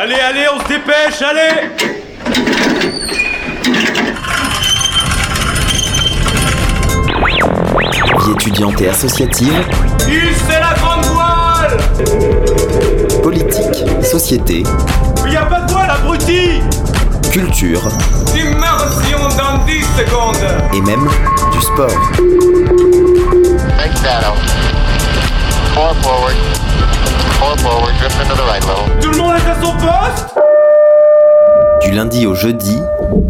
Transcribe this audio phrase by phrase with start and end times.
[0.00, 1.70] Allez, allez, on se dépêche, allez.
[8.20, 9.64] Vie étudiante et associative,
[9.98, 11.76] c'est la grande voile.
[13.24, 14.62] Politique, société,
[15.26, 16.60] Il y a pas de voile, abruti.
[17.32, 17.82] Culture.
[18.36, 20.46] Immersion dans 10 secondes.
[20.74, 21.08] Et même
[21.50, 21.90] du sport.
[25.74, 26.57] Forward.
[29.00, 30.34] Tout le monde est à son poste?
[31.82, 32.76] Du lundi au jeudi,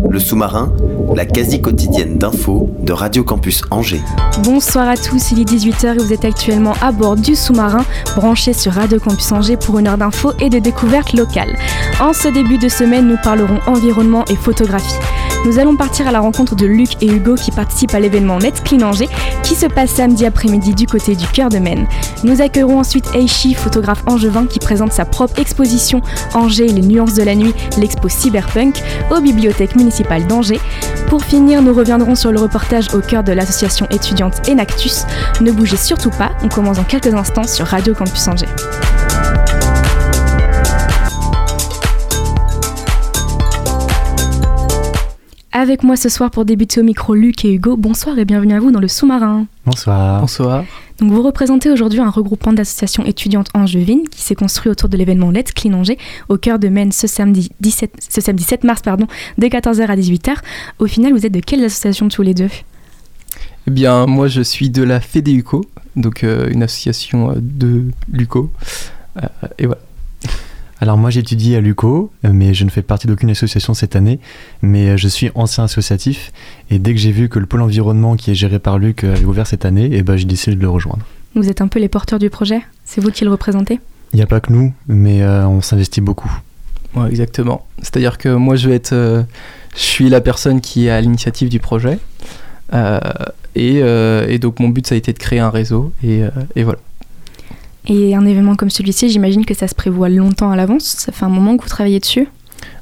[0.09, 0.73] le sous-marin,
[1.15, 4.01] la quasi quotidienne d'infos de Radio Campus Angers.
[4.43, 7.85] Bonsoir à tous, il est 18h et vous êtes actuellement à bord du sous-marin,
[8.17, 11.55] branché sur Radio Campus Angers pour une heure d'infos et de découvertes locales.
[12.01, 14.97] En ce début de semaine, nous parlerons environnement et photographie.
[15.45, 18.63] Nous allons partir à la rencontre de Luc et Hugo qui participent à l'événement Net
[18.65, 19.09] Clean Angers
[19.45, 21.87] qui se passe samedi après-midi du côté du cœur de Maine.
[22.25, 26.03] Nous accueillerons ensuite Eishi, photographe angevin qui présente sa propre exposition
[26.35, 30.61] Angers, les nuances de la nuit, l'expo Cyberpunk, aux bibliothèques municipales d'Angers.
[31.09, 35.07] Pour finir, nous reviendrons sur le reportage au cœur de l'association étudiante Enactus.
[35.41, 38.49] Ne bougez surtout pas, on commence dans quelques instants sur Radio Campus Angers.
[45.61, 47.77] Avec moi ce soir pour débuter au micro Luc et Hugo.
[47.77, 49.47] Bonsoir et bienvenue à vous dans le sous-marin.
[49.67, 50.21] Bonsoir.
[50.21, 50.65] Bonsoir.
[51.01, 55.33] Donc vous représentez aujourd'hui un regroupement d'associations étudiantes angevines qui s'est construit autour de l'événement
[55.33, 55.99] Let's Clean Angers
[56.29, 59.97] au cœur de Maine ce samedi, 17, ce samedi 7 mars pardon, de 14h à
[59.97, 60.37] 18h.
[60.79, 62.51] Au final, vous êtes de quelles associations tous les deux?
[63.67, 65.65] Eh bien, moi, je suis de la FEDEUCO,
[65.97, 68.53] donc euh, une association euh, de l'UCO.
[69.21, 69.27] Euh,
[69.59, 69.81] et voilà.
[70.81, 74.21] Alors moi j'étudie à l'UCO, euh, mais je ne fais partie d'aucune association cette année,
[74.63, 76.33] mais euh, je suis ancien associatif,
[76.71, 79.15] et dès que j'ai vu que le pôle environnement qui est géré par Luc euh,
[79.15, 81.05] avait ouvert cette année, et ben j'ai décidé de le rejoindre.
[81.35, 82.61] Vous êtes un peu les porteurs du projet?
[82.85, 83.81] C'est vous qui le représentez?
[84.13, 86.33] Il n'y a pas que nous, mais euh, on s'investit beaucoup.
[86.95, 87.67] Ouais, exactement.
[87.79, 89.23] C'est-à-dire que moi, je vais être, euh,
[89.75, 91.99] je suis la personne qui est à l'initiative du projet,
[92.75, 93.01] Euh,
[93.55, 96.29] et, euh, et donc mon but ça a été de créer un réseau, et, euh,
[96.55, 96.79] et voilà.
[97.89, 100.85] Et un événement comme celui-ci, j'imagine que ça se prévoit longtemps à l'avance.
[100.99, 102.29] Ça fait un moment que vous travaillez dessus.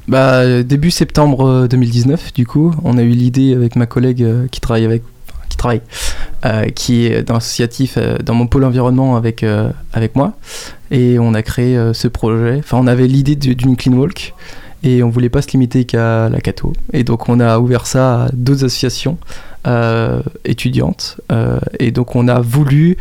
[0.09, 4.23] Bah, euh, début septembre euh, 2019, du coup, on a eu l'idée avec ma collègue
[4.23, 5.03] euh, qui travaille avec,
[5.49, 5.81] qui travaille,
[6.45, 10.35] euh, qui est dans l'associatif, euh, dans mon pôle environnement avec euh, avec moi,
[10.91, 12.57] et on a créé euh, ce projet.
[12.59, 14.33] Enfin, on avait l'idée du- d'une clean walk,
[14.85, 18.25] et on voulait pas se limiter qu'à la Cato, et donc on a ouvert ça
[18.25, 19.19] à d'autres associations
[19.67, 22.97] euh, étudiantes, euh, et donc on a voulu,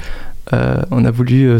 [0.54, 1.60] euh, on a voulu euh,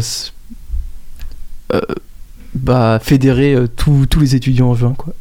[2.56, 5.12] bah, fédérer euh, tous les étudiants en juin, quoi.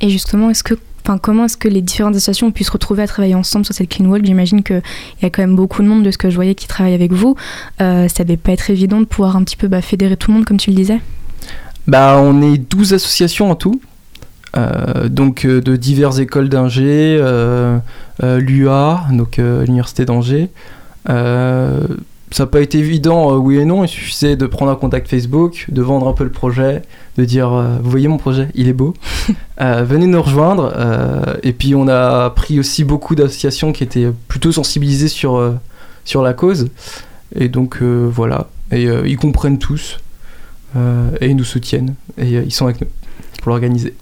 [0.00, 0.74] Et justement, est-ce que,
[1.04, 3.74] enfin, comment est-ce que les différentes associations ont pu se retrouver à travailler ensemble sur
[3.74, 4.82] cette Clean Walk J'imagine qu'il
[5.22, 7.12] y a quand même beaucoup de monde de ce que je voyais qui travaille avec
[7.12, 7.34] vous.
[7.80, 10.36] Euh, ça devait pas être évident de pouvoir un petit peu bah, fédérer tout le
[10.36, 11.00] monde, comme tu le disais?
[11.86, 13.80] Bah, on est 12 associations en tout.
[14.56, 17.78] Euh, donc euh, de diverses écoles d'ingé, euh,
[18.22, 20.50] euh, l'UA, donc euh, l'université d'Angers.
[22.32, 23.84] Ça n'a pas été évident, euh, oui et non.
[23.84, 26.82] Il suffisait de prendre un contact Facebook, de vendre un peu le projet,
[27.16, 28.94] de dire euh, vous voyez mon projet, il est beau.
[29.58, 30.70] Euh, venez nous rejoindre.
[31.42, 35.54] et puis on a pris aussi beaucoup d'associations qui étaient plutôt sensibilisées sur
[36.04, 36.68] sur la cause.
[37.34, 38.48] Et donc voilà.
[38.70, 39.96] Et ils comprennent tous
[40.76, 42.88] et ils nous soutiennent et ils sont avec nous
[43.40, 43.94] pour l'organiser.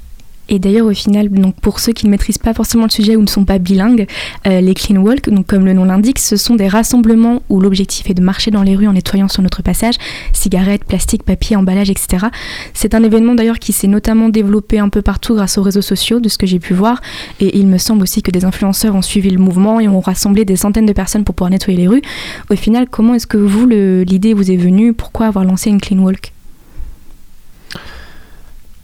[0.49, 3.23] Et d'ailleurs, au final, donc pour ceux qui ne maîtrisent pas forcément le sujet ou
[3.23, 4.07] ne sont pas bilingues,
[4.47, 8.11] euh, les Clean Walk, donc comme le nom l'indique, ce sont des rassemblements où l'objectif
[8.11, 9.95] est de marcher dans les rues en nettoyant sur notre passage,
[10.33, 12.27] cigarettes, plastique, papier, emballage, etc.
[12.75, 16.21] C'est un événement d'ailleurs qui s'est notamment développé un peu partout grâce aux réseaux sociaux,
[16.21, 17.01] de ce que j'ai pu voir.
[17.41, 20.45] Et il me semble aussi que des influenceurs ont suivi le mouvement et ont rassemblé
[20.45, 22.03] des centaines de personnes pour pouvoir nettoyer les rues.
[22.51, 24.93] Au final, comment est-ce que vous, l'idée vous est venue?
[24.93, 26.34] Pourquoi avoir lancé une Clean Walk?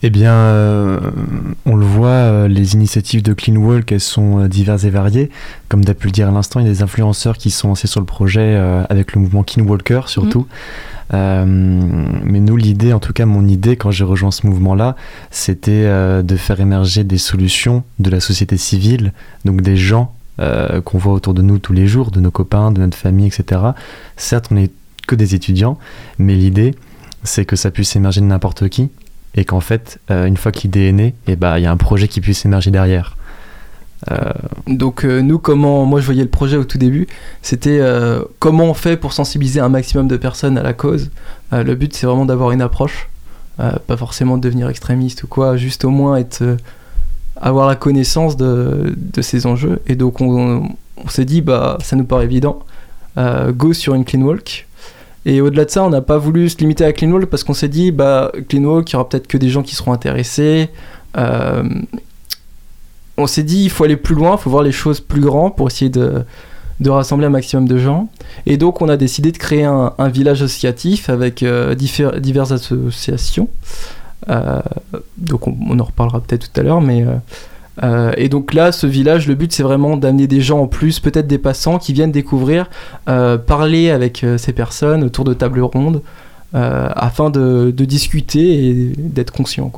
[0.03, 0.99] Eh bien, euh,
[1.67, 5.29] on le voit, euh, les initiatives de Clean Walk, elles sont euh, diverses et variées.
[5.69, 7.67] Comme tu as pu le dire à l'instant, il y a des influenceurs qui sont
[7.67, 8.55] lancés sur le projet
[8.89, 10.47] avec le mouvement Clean Walker surtout.
[11.13, 14.95] Euh, mais nous, l'idée, en tout cas mon idée quand j'ai rejoint ce mouvement-là,
[15.29, 15.85] c'était
[16.23, 19.13] de faire émerger des solutions de la société civile,
[19.45, 22.81] donc des gens qu'on voit autour de nous tous les jours, de nos copains, de
[22.81, 23.61] notre famille, etc.
[24.17, 24.71] Certes, on n'est
[25.07, 25.77] que des étudiants,
[26.17, 26.75] mais l'idée,
[27.23, 28.89] c'est que ça puisse émerger de n'importe qui
[29.35, 31.71] et qu'en fait, euh, une fois que l'idée est née, il bah, il y a
[31.71, 33.15] un projet qui puisse émerger derrière.
[34.11, 34.31] Euh,
[34.67, 37.07] Donc euh, nous, comment moi je voyais le projet au tout début,
[37.41, 37.79] c'était
[38.39, 41.11] comment on fait pour sensibiliser un maximum de personnes à la cause?
[41.51, 43.09] Le but c'est vraiment d'avoir une approche,
[43.57, 46.57] pas forcément de devenir extrémiste ou quoi, juste au moins être
[47.39, 49.81] avoir la connaissance de, de ces enjeux.
[49.87, 52.59] Et donc on, on s'est dit bah ça nous paraît évident,
[53.17, 54.67] go sur une clean walk.
[55.25, 57.53] Et au-delà de ça, on n'a pas voulu se limiter à Clean Walk parce qu'on
[57.53, 60.69] s'est dit, bah, Clean Walk, il y aura peut-être que des gens qui seront intéressés.
[61.17, 61.63] Euh,
[63.17, 65.55] on s'est dit, il faut aller plus loin, il faut voir les choses plus grandes
[65.55, 66.23] pour essayer de,
[66.79, 68.09] de rassembler un maximum de gens.
[68.47, 73.47] Et donc, on a décidé de créer un, village associatif avec euh, diverses associations.
[74.29, 74.59] Euh,
[75.17, 77.05] donc, on, on en reparlera peut-être tout à l'heure, mais.
[77.83, 80.99] Euh, et donc là, ce village, le but c'est vraiment d'amener des gens en plus,
[80.99, 82.69] peut-être des passants qui viennent découvrir,
[83.09, 86.01] euh, parler avec euh, ces personnes autour de tables rondes,
[86.53, 89.71] afin de, discuter et d'être conscient.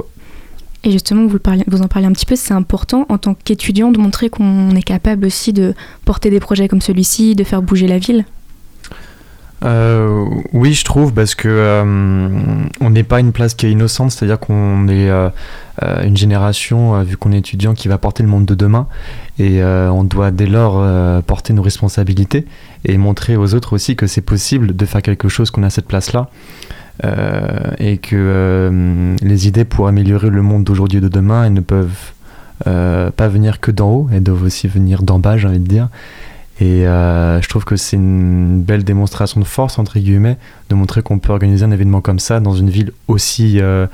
[0.84, 4.00] Et justement, vous, vous en parlez un petit peu, c'est important en tant qu'étudiant de
[4.00, 8.00] montrer qu'on est capable aussi de porter des projets comme celui-ci, de faire bouger la
[8.00, 8.26] ville.
[9.64, 11.84] Euh, oui, je trouve, parce que euh,
[12.82, 15.30] on n'est pas une place qui est innocente, c'est-à-dire qu'on est euh,
[16.04, 18.88] une génération, vu qu'on est étudiant, qui va porter le monde de demain,
[19.40, 20.84] et on doit dès lors
[21.24, 22.46] porter nos responsabilités
[22.86, 25.88] et montrer aux autres aussi que c'est possible de faire quelque chose qu'on a cette
[25.88, 26.30] place-là,
[27.80, 32.12] et que les idées pour améliorer le monde d'aujourd'hui et de demain, ne peuvent
[32.64, 35.90] pas venir que d'en haut, elles doivent aussi venir d'en bas, j'ai envie de dire.
[36.60, 40.38] Et euh, je trouve que c'est une belle démonstration de force, entre guillemets,
[40.70, 43.88] de montrer qu'on peut organiser un événement comme ça dans une ville aussi euh,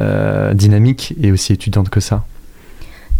[0.00, 2.24] euh, dynamique et aussi étudiante que ça.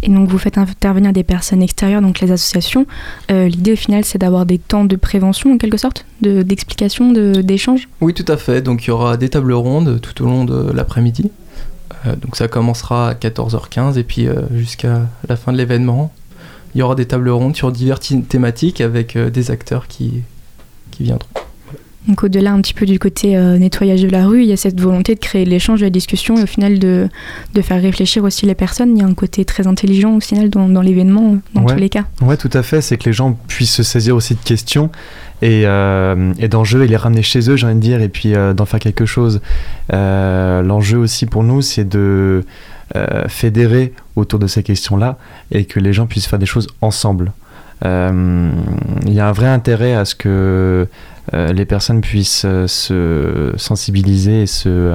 [0.03, 2.85] Et donc vous faites intervenir des personnes extérieures, donc les associations.
[3.31, 7.11] Euh, L'idée au final, c'est d'avoir des temps de prévention en quelque sorte, de- d'explication,
[7.11, 7.87] de, d'échange?
[8.01, 8.61] Oui, tout à fait.
[8.61, 11.31] Donc il y aura des tables rondes tout au long de l'après-midi.
[12.05, 16.11] Euh, donc ça commencera à 14h15 et puis euh, jusqu'à la fin de l'événement,
[16.75, 20.21] il y aura des tables rondes sur diverses thématiques avec euh, des acteurs qui,
[20.91, 21.27] qui viendront.
[22.07, 24.57] Donc au-delà un petit peu du côté euh, nettoyage de la rue, il y a
[24.57, 27.09] cette volonté de créer l'échange, la discussion et au final de,
[27.55, 28.95] de faire réfléchir aussi les personnes.
[28.95, 31.73] Il y a un côté très intelligent au final dans, dans l'événement, dans Ouais.
[31.73, 32.03] tous les cas.
[32.21, 32.81] Ouais, tout à fait.
[32.81, 34.91] C'est que les gens puissent se saisir aussi de questions
[35.41, 38.35] et, euh, et d'enjeux et les ramener chez eux, j'ai envie de dire, et puis
[38.35, 39.41] euh, d'en faire quelque chose.
[39.91, 42.45] Euh, L'enjeu aussi pour nous, c'est de
[42.95, 45.17] euh, fédérer autour de ces questions-là
[45.51, 47.31] et que les gens puissent faire des choses ensemble.
[47.83, 48.51] Euh,
[49.07, 50.87] Il y a un vrai intérêt à ce que
[51.33, 54.93] euh, les personnes puissent se sensibiliser et se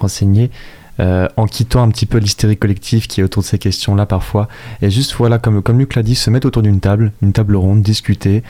[0.00, 0.50] renseigner
[0.98, 4.48] en quittant un petit peu l'hystérie collective qui est autour de ces questions-là parfois.
[4.80, 7.54] Et juste, voilà, comme, comme Luc l'a dit, se mettre autour d'une table, une table
[7.56, 8.42] ronde, discuter,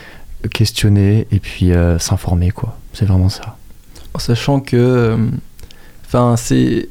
[0.52, 2.78] questionner et puis s'informer, quoi.
[2.92, 3.56] C'est vraiment ça.
[4.14, 5.18] En sachant que
[6.06, 6.88] enfin c'est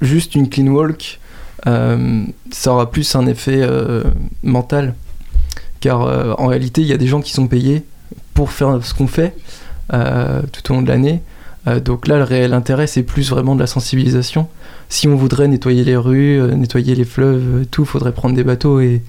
[0.00, 1.18] juste une clean walk,
[1.66, 4.04] euh, ça aura plus un effet euh,
[4.42, 4.94] mental.
[5.80, 7.84] Car euh, en réalité, il y a des gens qui sont payés
[8.34, 9.34] pour faire ce qu'on fait
[9.90, 11.22] tout au long de l'année.
[11.84, 14.48] Donc là, le réel intérêt, c'est plus vraiment de la sensibilisation.
[14.90, 19.02] Si on voudrait nettoyer les rues, nettoyer les fleuves, tout, faudrait prendre des bateaux et,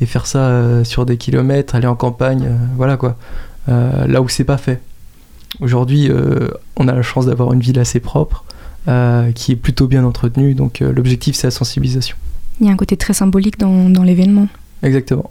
[0.00, 3.16] et faire ça sur des kilomètres, aller en campagne, voilà quoi.
[3.68, 4.80] Là où c'est pas fait.
[5.60, 6.10] Aujourd'hui,
[6.76, 8.44] on a la chance d'avoir une ville assez propre,
[8.88, 12.16] euh, qui est plutôt bien entretenue, donc euh, l'objectif c'est la sensibilisation.
[12.60, 14.46] Il y a un côté très symbolique dans, dans l'événement.
[14.84, 15.28] Exactement.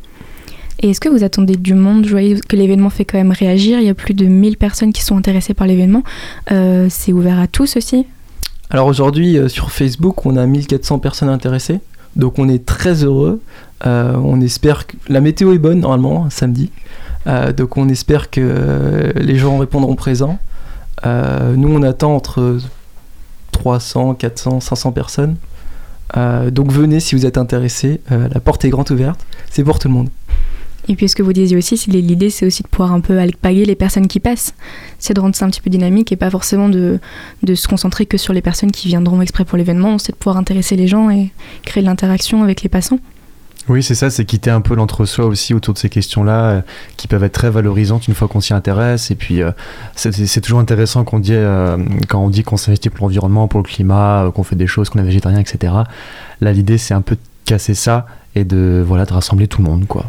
[0.81, 3.79] Et est-ce que vous attendez du monde Je voyais que l'événement fait quand même réagir?
[3.79, 6.03] Il y a plus de 1000 personnes qui sont intéressées par l'événement.
[6.51, 8.05] Euh, c'est ouvert à tous aussi?
[8.69, 11.79] Alors aujourd'hui, sur Facebook, on a 1400 personnes intéressées,
[12.17, 13.41] donc on est très heureux.
[13.85, 16.71] On espère que la météo est bonne normalement, samedi,
[17.55, 20.39] donc on espère que les gens répondront présents.
[21.05, 22.57] Nous, on attend entre
[23.65, 25.37] 300, 400, 500 personnes.
[26.15, 27.99] Euh, donc venez si vous êtes intéressés.
[28.11, 29.25] Euh, la porte est grande ouverte.
[29.49, 30.09] C'est pour tout le monde.
[30.87, 33.17] Et puis ce que vous disiez aussi, c'est l'idée c'est aussi de pouvoir un peu
[33.17, 34.53] alpaguer les personnes qui passent.
[34.99, 36.99] C'est de rendre ça un petit peu dynamique et pas forcément de,
[37.41, 39.97] de se concentrer que sur les personnes qui viendront exprès pour l'événement.
[39.97, 41.31] C'est de pouvoir intéresser les gens et
[41.63, 42.99] créer de l'interaction avec les passants.
[43.67, 46.61] Oui, c'est ça, c'est quitter un peu l'entre-soi aussi autour de ces questions-là, euh,
[46.97, 49.09] qui peuvent être très valorisantes une fois qu'on s'y intéresse.
[49.09, 49.51] Et puis, euh,
[49.95, 53.65] c'est- toujours intéressant qu'on dit, euh, quand on dit qu'on s'investit pour l'environnement, pour le
[53.65, 55.73] climat, qu'on fait des choses, qu'on est végétarien, etc.
[56.41, 58.05] Là, l'idée, c'est un peu de casser ça
[58.35, 60.05] et de, voilà, de rassembler tout le monde, quoi.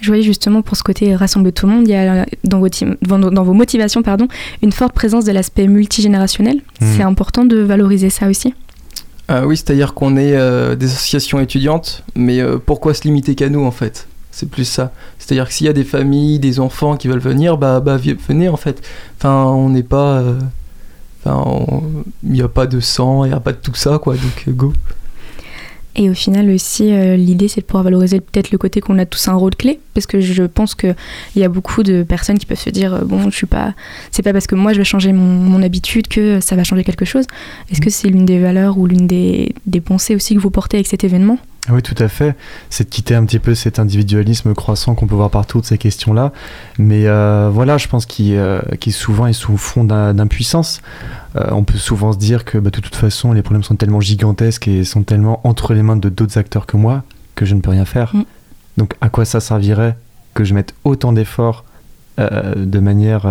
[0.00, 2.68] Je voyais justement pour ce côté rassembler tout le monde, il y a dans vos,
[3.30, 4.28] dans vos motivations pardon,
[4.62, 6.56] une forte présence de l'aspect multigénérationnel.
[6.80, 6.88] Mhm.
[6.96, 8.54] C'est important de valoriser ça aussi?
[9.30, 13.48] Euh, oui, c'est-à-dire qu'on est euh, des associations étudiantes, mais euh, pourquoi se limiter qu'à
[13.48, 14.06] nous en fait?
[14.30, 14.92] C'est plus ça.
[15.18, 18.48] C'est-à-dire que s'il y a des familles, des enfants qui veulent venir, bah, bah venez
[18.48, 18.82] en fait.
[19.18, 20.22] Enfin, on n'est pas.
[21.24, 21.82] Enfin, on-
[22.22, 24.48] il n'y a pas de sang, il n'y a pas de tout ça quoi, donc
[24.54, 24.72] go.
[25.98, 29.06] Et au final aussi, euh, l'idée c'est de pouvoir valoriser peut-être le côté qu'on a
[29.06, 30.94] tous un rôle clé, parce que je pense qu'il
[31.36, 33.72] y a beaucoup de personnes qui peuvent se dire euh, bon, je suis pas,
[34.10, 36.84] c'est pas parce que moi je vais changer mon, mon habitude que ça va changer
[36.84, 37.24] quelque chose.
[37.70, 40.76] Est-ce que c'est l'une des valeurs ou l'une des, des pensées aussi que vous portez
[40.76, 41.38] avec cet événement?
[41.68, 42.36] Oui, tout à fait.
[42.70, 45.78] C'est de quitter un petit peu cet individualisme croissant qu'on peut voir partout de ces
[45.78, 46.32] questions-là.
[46.78, 50.80] Mais euh, voilà, je pense qu'il euh, souvent est sous fond d'impuissance.
[51.34, 54.00] Euh, on peut souvent se dire que bah, de toute façon, les problèmes sont tellement
[54.00, 57.02] gigantesques et sont tellement entre les mains de d'autres acteurs que moi
[57.34, 58.14] que je ne peux rien faire.
[58.14, 58.24] Mm.
[58.76, 59.96] Donc à quoi ça servirait
[60.34, 61.64] que je mette autant d'efforts
[62.18, 63.26] de manière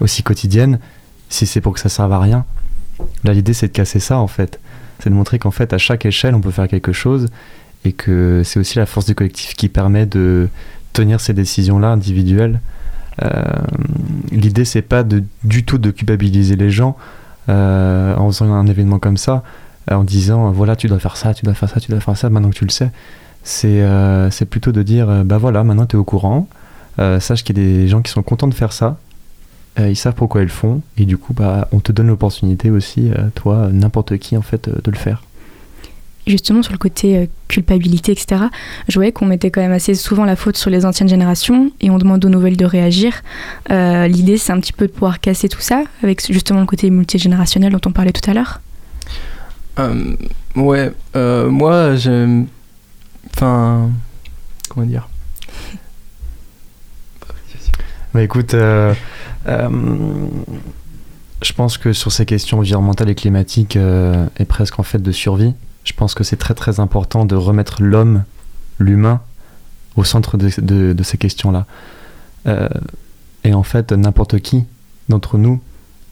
[0.00, 0.78] aussi quotidienne
[1.28, 2.44] si c'est pour que ça serve à rien?
[3.24, 4.60] Là, l'idée, c'est de casser ça en fait.
[4.98, 7.28] C'est de montrer qu'en fait, à chaque échelle, on peut faire quelque chose
[7.84, 10.48] et que c'est aussi la force du collectif qui permet de
[10.92, 12.60] tenir ces décisions-là individuelles.
[13.22, 13.42] Euh,
[14.30, 16.96] L'idée, c'est pas du tout de culpabiliser les gens
[17.48, 19.42] euh, en faisant un événement comme ça,
[19.90, 22.00] euh, en disant euh, voilà, tu dois faire ça, tu dois faire ça, tu dois
[22.00, 22.90] faire ça, maintenant que tu le sais.
[23.42, 26.46] C'est plutôt de dire bah voilà, maintenant tu es au courant,
[27.18, 28.98] sache qu'il y a des gens qui sont contents de faire ça,
[29.78, 33.10] ils savent pourquoi ils le font, et du coup, bah, on te donne l'opportunité aussi,
[33.34, 35.24] toi, n'importe qui, en fait, de le faire.
[36.26, 38.42] Justement, sur le côté euh, culpabilité, etc.,
[38.88, 41.90] je voyais qu'on mettait quand même assez souvent la faute sur les anciennes générations et
[41.90, 43.22] on demande aux nouvelles de réagir.
[43.70, 46.90] Euh, L'idée, c'est un petit peu de pouvoir casser tout ça avec justement le côté
[46.90, 48.60] multigénérationnel dont on parlait tout à l'heure.
[49.78, 50.14] Euh,
[50.54, 52.46] ouais, euh, moi j'aime.
[53.34, 53.90] Enfin.
[54.68, 55.08] Comment dire?
[58.14, 58.94] Bah écoute, euh,
[59.48, 59.68] euh,
[61.42, 65.12] je pense que sur ces questions environnementales et climatiques euh, et presque en fait de
[65.12, 68.24] survie, je pense que c'est très très important de remettre l'homme,
[68.78, 69.20] l'humain,
[69.96, 71.66] au centre de, ces questions-là.
[72.46, 72.68] Euh,
[73.44, 74.64] et en fait, n'importe qui
[75.08, 75.60] d'entre nous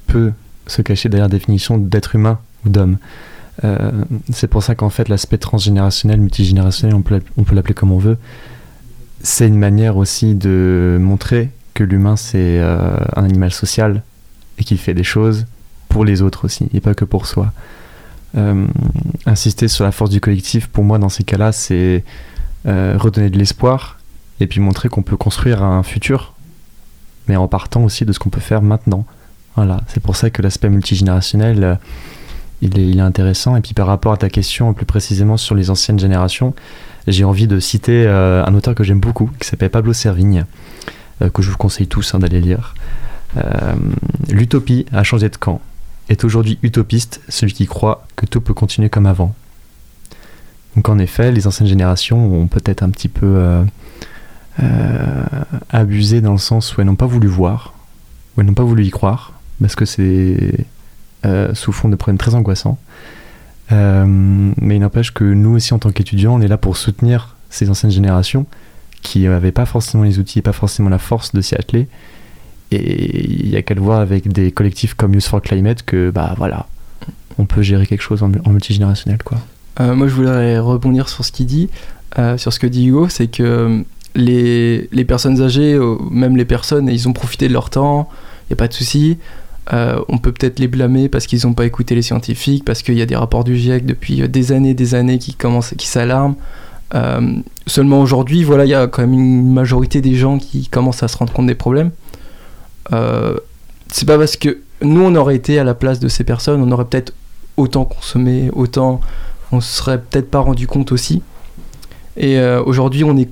[0.06, 0.32] peut
[0.66, 2.98] se cacher derrière la définition d'être humain ou d'homme.
[3.64, 3.90] Euh,
[4.32, 7.92] c'est pour ça qu'en fait l'aspect transgénérationnel, multigénérationnel, on peut l'app- on peut l'appeler comme
[7.92, 8.16] on veut,
[9.22, 14.02] c'est une manière aussi de montrer que l'humain c'est euh, un animal social
[14.58, 15.46] et qu'il fait des choses
[15.88, 17.52] pour les autres aussi et pas que pour soi.
[18.36, 18.66] Euh,
[19.26, 22.04] insister sur la force du collectif, pour moi dans ces cas-là, c'est
[22.66, 23.98] euh, redonner de l'espoir
[24.38, 26.34] et puis montrer qu'on peut construire un futur,
[27.26, 29.04] mais en partant aussi de ce qu'on peut faire maintenant.
[29.56, 31.74] Voilà, c'est pour ça que l'aspect multigénérationnel, euh,
[32.62, 33.56] il, est, intéressant.
[33.56, 36.54] Et puis par rapport à ta question plus précisément sur les anciennes générations,
[37.06, 40.44] j'ai envie de citer un auteur que j'aime beaucoup, qui s'appelle Pablo Servigne,
[41.32, 42.74] que je vous conseille tous hein, d'aller lire.
[44.28, 45.62] L'utopie a changé de camp.
[46.10, 49.32] Est aujourd'hui utopiste celui qui croit que tout peut continuer comme avant.
[50.74, 53.64] Donc en effet, les anciennes générations ont peut-être un petit peu euh,
[54.60, 55.24] euh,
[55.70, 57.74] abusé dans le sens où elles n'ont pas voulu voir,
[58.36, 60.66] où elles n'ont pas voulu y croire, parce que c'est
[61.26, 62.78] euh, sous fond de problèmes très angoissants.
[63.70, 67.70] Mais il n'empêche que nous aussi en tant qu'étudiants, on est là pour soutenir ces
[67.70, 68.46] anciennes générations
[69.00, 71.86] qui n'avaient pas forcément les outils et pas forcément la force de s'y atteler.
[72.72, 76.10] Et il y a qu'à le voir avec des collectifs comme Youth for Climate que
[76.10, 76.66] bah voilà,
[77.38, 79.38] on peut gérer quelque chose en, multigénérationnel quoi.
[79.80, 81.68] Euh, moi, je voudrais rebondir sur ce qu'il dit,
[82.18, 83.82] euh, sur ce que dit Hugo, c'est que euh,
[84.14, 85.78] les, les personnes âgées,
[86.10, 88.08] même les personnes, ils ont profité de leur temps,
[88.44, 89.18] il n'y a pas de souci.
[89.72, 93.02] On peut peut-être les blâmer parce qu'ils n'ont pas écouté les scientifiques, parce qu'il y
[93.02, 96.34] a des rapports du GIEC depuis des années, des années qui commencent, qui s'alarment.
[97.68, 101.08] Seulement aujourd'hui, voilà, il y a quand même une majorité des gens qui commencent à
[101.08, 101.92] se rendre compte des problèmes.
[102.92, 103.36] Euh,
[103.88, 106.70] c'est pas parce que nous, on aurait été à la place de ces personnes, on
[106.72, 107.12] aurait peut-être
[107.56, 109.00] autant consommé, autant
[109.52, 111.22] on se serait peut-être pas rendu compte aussi.
[112.16, 113.28] Et euh, aujourd'hui, on est,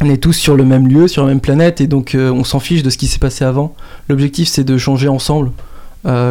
[0.00, 2.44] on est tous sur le même lieu, sur la même planète, et donc euh, on
[2.44, 3.74] s'en fiche de ce qui s'est passé avant.
[4.08, 5.52] L'objectif, c'est de changer ensemble.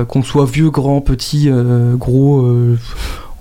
[0.08, 1.50] Qu'on soit vieux, grand, petit,
[1.96, 2.50] gros,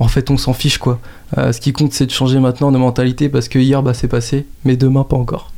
[0.01, 0.99] en fait, on s'en fiche quoi.
[1.37, 4.45] Ce qui compte, c'est de changer maintenant de mentalité parce que hier, bah, c'est passé,
[4.65, 5.53] mais demain, pas encore.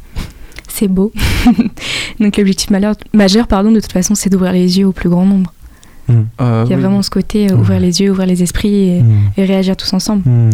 [0.78, 1.10] C'est beau.
[2.20, 2.70] Donc l'objectif
[3.14, 5.52] majeur, pardon, de toute façon, c'est d'ouvrir les yeux au plus grand nombre.
[6.10, 6.82] Euh, Il y a oui.
[6.82, 9.30] vraiment ce côté euh, ouvrir les yeux, ouvrir les esprits et, Mmh.
[9.38, 10.22] et réagir tous ensemble.
[10.28, 10.50] Mmh.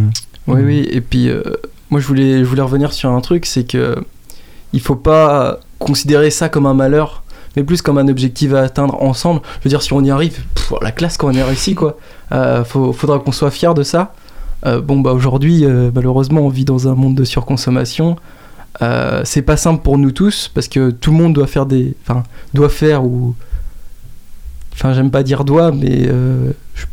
[0.47, 0.89] Oui, oui.
[0.91, 1.43] Et puis, euh,
[1.91, 3.97] moi, je voulais, je voulais revenir sur un truc, c'est que
[4.73, 7.23] il faut pas considérer ça comme un malheur,
[7.57, 9.41] mais plus comme un objectif à atteindre ensemble.
[9.61, 11.99] Je veux dire, si on y arrive, pff, la classe quand on est réussi, quoi.
[12.33, 14.15] Euh, faut- faudra qu'on soit fier de ça.
[14.65, 18.17] Euh, bon, bah aujourd'hui, euh, malheureusement, on vit dans un monde de surconsommation.
[18.81, 21.95] Euh, c'est pas simple pour nous tous parce que tout le monde doit faire des,
[22.03, 22.23] enfin,
[22.55, 23.35] doit faire ou,
[24.73, 26.87] enfin, j'aime pas dire doit, mais euh, je-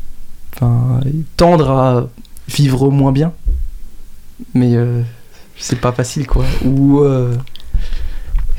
[0.55, 1.00] enfin,
[1.38, 2.09] tendre à
[2.50, 3.31] vivre moins bien
[4.53, 5.01] mais euh,
[5.57, 6.45] c'est pas facile quoi.
[6.65, 7.33] Ou euh,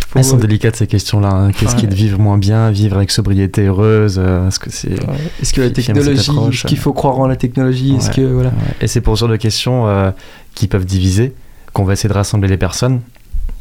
[0.09, 1.29] faut- Elles sont délicates ces questions-là.
[1.31, 1.53] hein.
[1.53, 1.99] Qu'est-ce qui est de Ouais.
[1.99, 5.15] vivre moins bien, vivre avec sobriété heureuse euh, Est-ce que c'est Ouais.
[5.41, 8.15] Est-ce que la technologie, est-ce qu'il faut croire en la technologie Est-ce Ouais.
[8.17, 8.49] que voilà.
[8.51, 8.75] Ouais.
[8.83, 10.11] Et c'est pour ce genre de questions euh,
[10.55, 11.35] qui peuvent diviser
[11.73, 13.01] qu'on va essayer de rassembler les personnes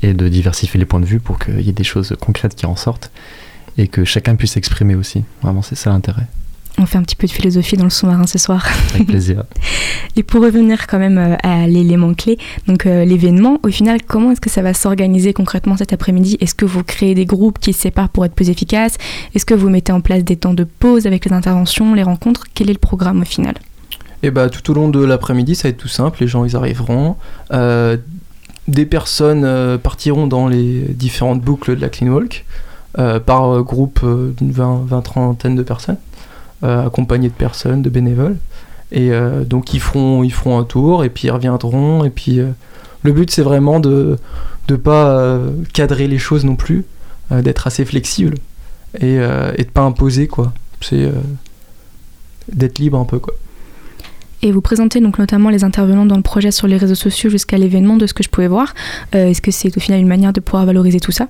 [0.01, 2.65] et de diversifier les points de vue pour qu'il y ait des choses concrètes qui
[2.65, 3.11] en sortent
[3.77, 5.23] et que chacun puisse s'exprimer aussi.
[5.41, 6.27] Vraiment, c'est ça l'intérêt.
[6.77, 8.65] On fait un petit peu de philosophie dans le sous-marin ce soir.
[8.93, 9.43] Avec plaisir.
[10.15, 12.37] Et pour revenir quand même euh, à l'élément clé,
[12.67, 16.37] donc euh, l'événement, au final, comment est-ce que ça va s'organiser concrètement cet après-midi?
[16.39, 18.97] Est-ce que vous créez des groupes qui se séparent pour être plus efficaces?
[19.35, 22.45] Est-ce que vous mettez en place des temps de pause avec les interventions, les rencontres?
[22.53, 23.55] Quel est le programme au final?
[24.21, 26.17] Et bah tout au long de l'après-midi, ça va être tout simple.
[26.21, 27.15] Les gens, ils arriveront.
[27.51, 27.97] Euh,
[28.67, 32.45] des personnes euh, partiront dans les différentes boucles de la Clean Walk
[32.97, 34.05] euh, par groupe
[34.37, 35.97] d'une 20, 20 trentaine de personnes,
[36.61, 38.37] accompagnées de personnes, de bénévoles.
[38.91, 39.11] Et
[39.45, 42.03] donc ils feront, ils feront un tour et puis ils reviendront.
[42.03, 42.39] Et puis
[43.03, 44.17] le but c'est vraiment de
[44.67, 45.39] ne pas
[45.73, 46.85] cadrer les choses non plus,
[47.31, 48.35] d'être assez flexible
[48.95, 50.53] et, euh, et de pas imposer quoi.
[50.81, 51.11] C'est
[52.51, 53.33] d'être libre un peu quoi.
[54.41, 57.57] Et vous présentez donc notamment les intervenants dans le projet sur les réseaux sociaux jusqu'à
[57.57, 58.73] l'événement, de ce que je pouvais voir.
[59.15, 61.27] Euh, Est-ce que c'est au final une manière de pouvoir valoriser tout ça?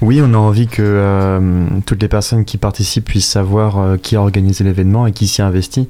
[0.00, 4.16] Oui, on a envie que euh, toutes les personnes qui participent puissent savoir euh, qui
[4.16, 5.88] a organisé l'événement et qui s'y investit,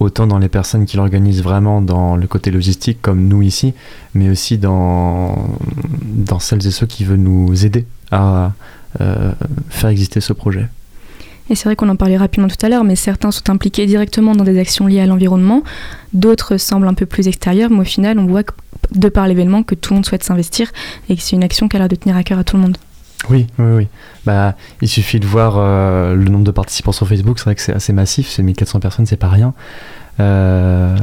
[0.00, 3.74] autant dans les personnes qui l'organisent vraiment dans le côté logistique, comme nous ici,
[4.14, 5.56] mais aussi dans,
[6.02, 8.52] dans celles et ceux qui veulent nous aider à
[9.70, 10.66] faire exister ce projet.
[11.50, 14.34] Et c'est vrai qu'on en parlait rapidement tout à l'heure, mais certains sont impliqués directement
[14.34, 15.62] dans des actions liées à l'environnement,
[16.12, 18.52] d'autres semblent un peu plus extérieurs, mais au final, on voit que,
[18.94, 20.70] de par l'événement que tout le monde souhaite s'investir
[21.08, 22.62] et que c'est une action qui a l'air de tenir à cœur à tout le
[22.62, 22.78] monde.
[23.28, 23.88] Oui, oui, oui.
[24.24, 27.60] Bah, il suffit de voir euh, le nombre de participants sur Facebook, c'est vrai que
[27.60, 29.54] c'est assez massif, c'est 1400 personnes, c'est pas rien.
[30.20, 30.96] Euh,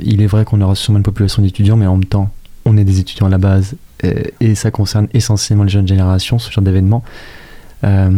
[0.00, 2.30] il est vrai qu'on aura sûrement une population d'étudiants, mais en même temps,
[2.64, 6.38] on est des étudiants à la base, et, et ça concerne essentiellement les jeunes générations,
[6.38, 7.02] ce genre d'événement.
[7.84, 8.08] Euh,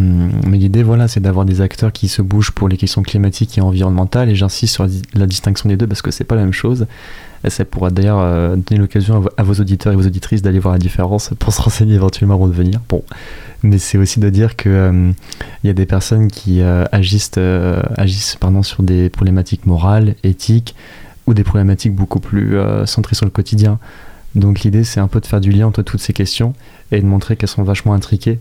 [0.47, 3.61] mais l'idée, voilà, c'est d'avoir des acteurs qui se bougent pour les questions climatiques et
[3.61, 6.43] environnementales, et j'insiste sur la, di- la distinction des deux parce que c'est pas la
[6.43, 6.87] même chose.
[7.45, 10.41] Et ça pourra d'ailleurs euh, donner l'occasion à, vo- à vos auditeurs et vos auditrices
[10.43, 12.81] d'aller voir la différence pour se renseigner éventuellement avant de venir.
[12.89, 13.03] Bon,
[13.63, 15.13] mais c'est aussi de dire que euh,
[15.63, 17.33] il y a des personnes qui agissent,
[17.97, 20.75] agissent pardon, sur des problématiques morales, éthiques
[21.27, 23.79] ou des problématiques beaucoup plus centrées sur le quotidien.
[24.35, 26.55] Donc l'idée, c'est un peu de faire du lien entre toutes ces questions
[26.93, 28.39] et de montrer qu'elles sont vachement intriquées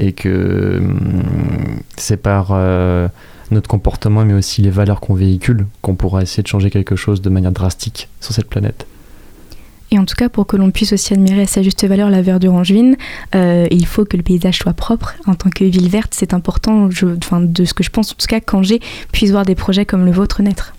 [0.00, 3.06] et que hum, c'est par euh,
[3.50, 7.20] notre comportement, mais aussi les valeurs qu'on véhicule, qu'on pourra essayer de changer quelque chose
[7.20, 8.86] de manière drastique sur cette planète.
[9.92, 12.22] Et en tout cas, pour que l'on puisse aussi admirer à sa juste valeur la
[12.22, 12.96] verdure angevine,
[13.34, 15.16] euh, il faut que le paysage soit propre.
[15.26, 18.14] En tant que ville verte, c'est important, je, enfin, de ce que je pense en
[18.14, 18.80] tout cas, qu'Angers
[19.12, 20.74] puisse voir des projets comme le vôtre naître.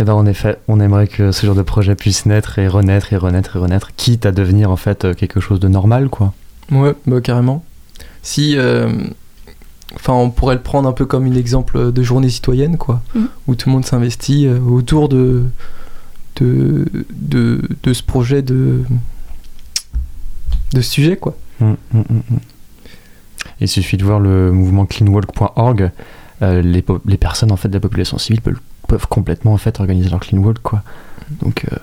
[0.00, 3.12] Et ben en effet, on aimerait que ce genre de projet puisse naître et renaître
[3.12, 6.32] et renaître et renaître, quitte à devenir en fait euh, quelque chose de normal, quoi.
[6.72, 7.64] Ouais, bah carrément.
[8.22, 8.88] Si, euh,
[9.94, 13.28] enfin, on pourrait le prendre un peu comme un exemple de journée citoyenne, quoi, Mhm.
[13.46, 15.44] où tout le monde s'investit euh, autour de,
[16.36, 18.82] de, de, de ce projet de,
[20.72, 21.36] de ce sujet, quoi.
[21.60, 22.38] Mm, mm, mm, mm.
[23.60, 25.90] Il suffit de voir le mouvement cleanwalk.org.
[26.42, 29.78] euh, les, les personnes en fait de la population civile peuvent, peuvent complètement en fait
[29.78, 30.82] organiser leur clean walk quoi.
[31.40, 31.76] Donc euh,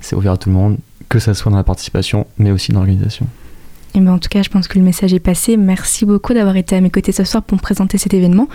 [0.00, 2.78] c'est ouvert à tout le monde, que ça soit dans la participation, mais aussi dans
[2.80, 3.26] l'organisation.
[3.96, 5.56] Et ben, en tout cas, je pense que le message est passé.
[5.56, 8.46] Merci beaucoup d'avoir été à mes côtés ce soir pour me présenter cet événement.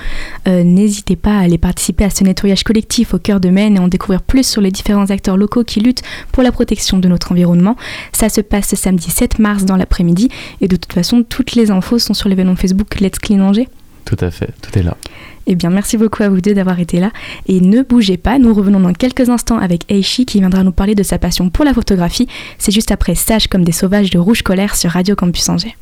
[0.48, 3.80] Euh, N'hésitez pas à aller participer à ce nettoyage collectif au cœur de Maine et
[3.80, 7.32] en découvrir plus sur les différents acteurs locaux qui luttent pour la protection de notre
[7.32, 7.76] environnement.
[8.14, 10.30] Ça se passe ce samedi 7 mars dans l'après-midi.
[10.62, 13.68] Et de toute façon, toutes les infos sont sur l'événement Facebook Let's Clean Angers.
[14.06, 14.96] Tout à fait, tout est là.
[15.48, 17.12] Eh bien, merci beaucoup à vous deux d'avoir été là.
[17.48, 20.96] Et ne bougez pas, nous revenons dans quelques instants avec Eishi qui viendra nous parler
[20.96, 22.28] de sa passion pour la photographie.
[22.58, 25.76] C'est juste après Sage comme des sauvages de Rouge Colère sur Radio Campus Angers.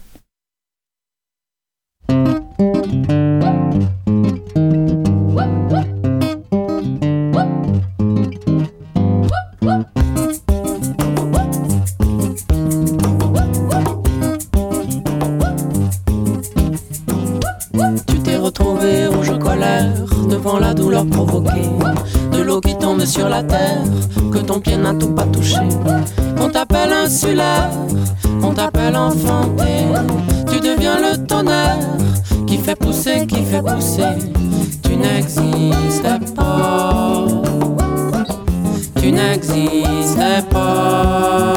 [20.58, 21.70] La douleur provoquée
[22.32, 23.84] de l'eau qui tombe sur la terre
[24.32, 25.60] que ton pied n'a tout pas touché.
[26.42, 27.70] On t'appelle insulaire,
[28.42, 29.86] on t'appelle enfanté.
[30.52, 31.78] Tu deviens le tonnerre
[32.48, 34.18] qui fait pousser, qui fait pousser.
[34.82, 37.26] Tu n'existais pas.
[39.02, 41.50] Tu n'existais pas.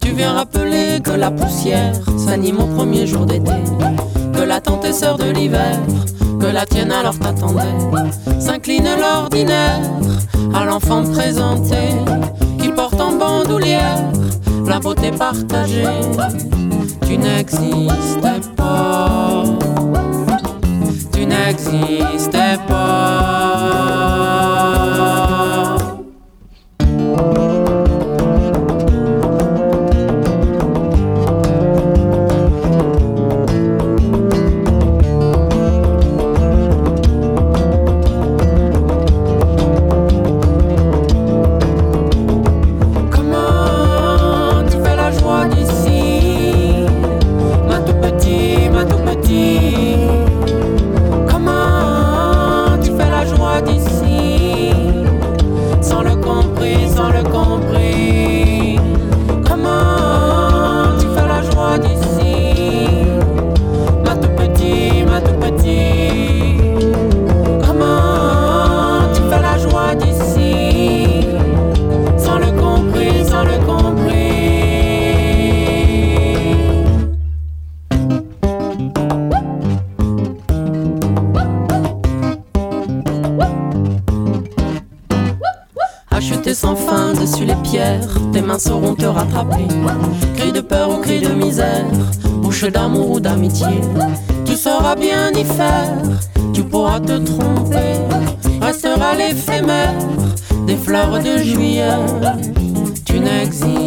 [0.00, 3.52] Tu viens rappeler que la poussière s'anime au premier jour d'été,
[4.66, 5.78] que la tante est sœur de l'hiver,
[6.40, 7.62] que la tienne alors t'attendait.
[8.40, 9.80] S'incline l'ordinaire
[10.54, 11.76] à l'enfant présenté,
[12.58, 14.02] qui porte en bandoulière
[14.66, 15.84] la beauté partagée.
[17.06, 19.44] Tu n'existais pas,
[21.12, 23.55] tu n'existais pas.
[88.46, 89.66] Mains sauront te rattraper.
[90.36, 91.86] Cri de peur ou cri de misère,
[92.40, 93.80] bouche d'amour ou d'amitié,
[94.44, 95.92] tu sauras bien y faire,
[96.52, 97.98] tu pourras te tromper,
[98.60, 99.94] restera l'éphémère
[100.66, 101.90] des fleurs de juillet.
[103.04, 103.85] Tu n'existais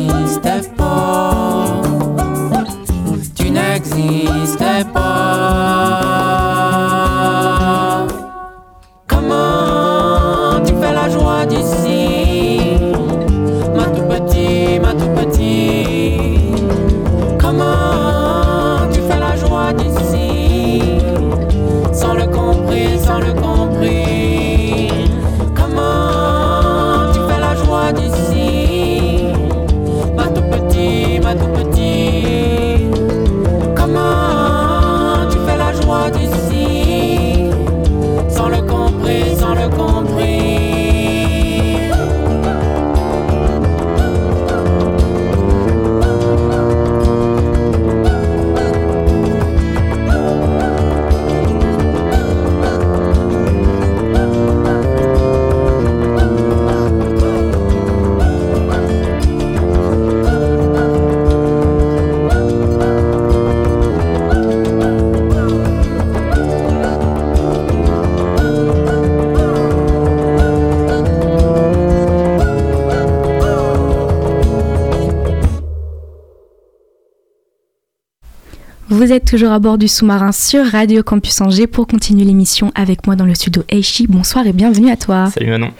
[78.99, 83.07] Vous êtes toujours à bord du sous-marin sur Radio Campus Angers pour continuer l'émission avec
[83.07, 84.07] moi dans le studio Eishi.
[84.07, 85.29] Bonsoir et bienvenue à toi.
[85.29, 85.71] Salut Manon.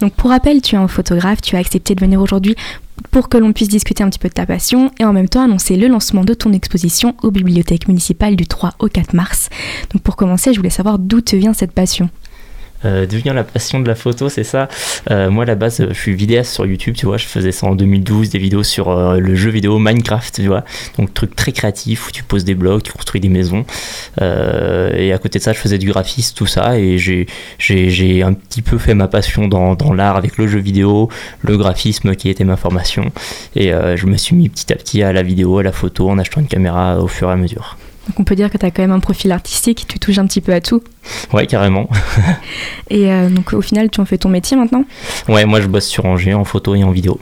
[0.00, 2.54] Donc pour rappel, tu es un photographe, tu as accepté de venir aujourd'hui
[3.10, 5.42] pour que l'on puisse discuter un petit peu de ta passion et en même temps
[5.42, 9.48] annoncer le lancement de ton exposition aux bibliothèques municipales du 3 au 4 mars.
[9.92, 12.08] Donc pour commencer, je voulais savoir d'où te vient cette passion.
[12.84, 14.68] Euh, vient la passion de la photo, c'est ça.
[15.10, 17.16] Euh, moi, à la base, je suis vidéaste sur YouTube, tu vois.
[17.16, 20.64] Je faisais ça en 2012, des vidéos sur euh, le jeu vidéo Minecraft, tu vois.
[20.98, 23.64] Donc, truc très créatif où tu poses des blocs, tu construis des maisons.
[24.20, 26.78] Euh, et à côté de ça, je faisais du graphisme, tout ça.
[26.78, 31.08] Et j'ai un petit peu fait ma passion dans, dans l'art avec le jeu vidéo,
[31.42, 33.12] le graphisme qui était ma formation.
[33.54, 36.08] Et euh, je me suis mis petit à petit à la vidéo, à la photo,
[36.08, 37.76] en achetant une caméra au fur et à mesure.
[38.08, 40.26] Donc on peut dire que tu as quand même un profil artistique, tu touches un
[40.26, 40.82] petit peu à tout.
[41.32, 41.88] Ouais, carrément.
[42.90, 44.84] Et euh, donc au final, tu en fais ton métier maintenant?
[45.28, 47.20] Ouais, moi je bosse sur Angers en photo et en vidéo.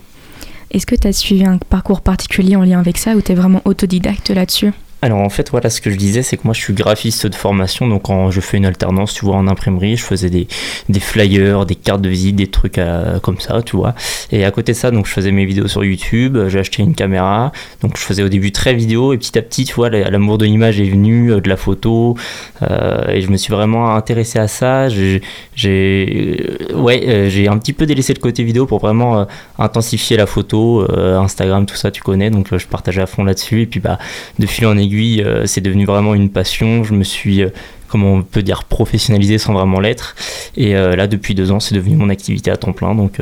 [0.70, 3.34] Est-ce que tu as suivi un parcours particulier en lien avec ça ou tu es
[3.34, 4.72] vraiment autodidacte là-dessus?
[5.00, 7.34] Alors en fait, voilà, ce que je disais, c'est que moi je suis graphiste de
[7.36, 10.48] formation, donc quand je fais une alternance, tu vois, en imprimerie, je faisais des,
[10.88, 13.94] des flyers, des cartes de visite, des trucs à- comme ça, tu vois.
[14.32, 16.96] Et à côté de ça, donc je faisais mes vidéos sur YouTube, j'ai acheté une
[16.96, 20.10] caméra, donc je faisais au début très vidéo, et petit à petit, tu vois, la-
[20.10, 22.16] l'amour de l'image est venu, euh, de la photo,
[22.62, 24.88] euh, et je me suis vraiment intéressé à ça.
[24.88, 25.22] J'ai,
[25.64, 29.24] euh, ouais, euh, j'ai un petit peu délaissé le côté vidéo pour vraiment euh,
[29.60, 33.22] intensifier la photo, euh, Instagram, tout ça, tu connais, donc euh, je partageais à fond
[33.22, 33.98] là-dessus, et puis bah
[34.40, 36.84] de fil en aiguille, euh, c'est devenu vraiment une passion.
[36.84, 37.50] Je me suis, euh,
[37.88, 40.16] comment on peut dire, professionnalisé sans vraiment l'être.
[40.56, 42.94] Et euh, là, depuis deux ans, c'est devenu mon activité à temps plein.
[42.94, 43.20] Donc,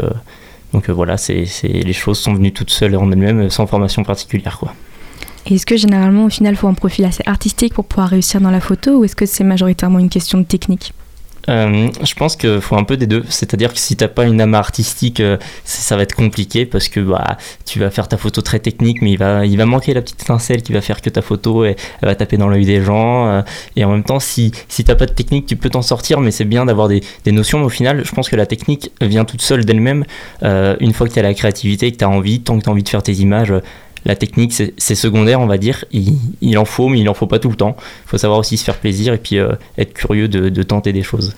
[0.72, 4.59] donc voilà, c'est, les choses sont venues toutes seules en elles-mêmes, sans formation particulière.
[4.59, 4.74] Quoi.
[5.46, 8.50] Est-ce que généralement au final, il faut un profil assez artistique pour pouvoir réussir dans
[8.50, 10.92] la photo ou est-ce que c'est majoritairement une question de technique?
[11.49, 13.25] Euh, je pense qu'il faut un peu des deux.
[13.29, 17.01] C'est-à-dire que si t'as pas une âme artistique, euh, ça va être compliqué parce que
[17.01, 20.63] bah, tu vas faire ta photo très technique, mais il va, manquer la petite étincelle
[20.63, 21.65] qui va faire que ta photo
[22.03, 23.29] va taper dans l'œil des gens.
[23.29, 23.43] euh,
[23.77, 26.31] et en même temps, si, si t'as pas de technique, tu peux t'en sortir, mais
[26.31, 27.59] c'est bien d'avoir des, notions.
[27.59, 30.05] Mais au final, je pense que la technique vient toute seule d'elle-même.
[30.43, 32.73] Une fois que tu as la créativité, que tu as envie, tant que tu as
[32.73, 33.53] envie de faire tes images,
[34.07, 35.85] la technique c'est secondaire, on va dire.
[35.92, 37.77] Il, il en faut, mais il en faut pas tout le temps.
[38.07, 41.03] Il faut savoir aussi se faire plaisir et puis euh, être curieux de, tenter des
[41.03, 41.35] choses.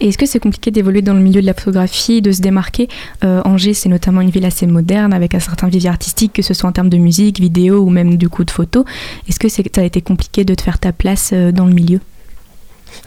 [0.00, 2.88] Et est-ce que c'est compliqué d'évoluer dans le milieu de la photographie, de se démarquer
[3.22, 6.54] Euh, Angers, c'est notamment une ville assez moderne avec un certain vivier artistique, que ce
[6.54, 8.86] soit en termes de musique, vidéo ou même du coup de photo.
[9.28, 12.00] Est-ce que ça a été compliqué de te faire ta place euh, dans le milieu?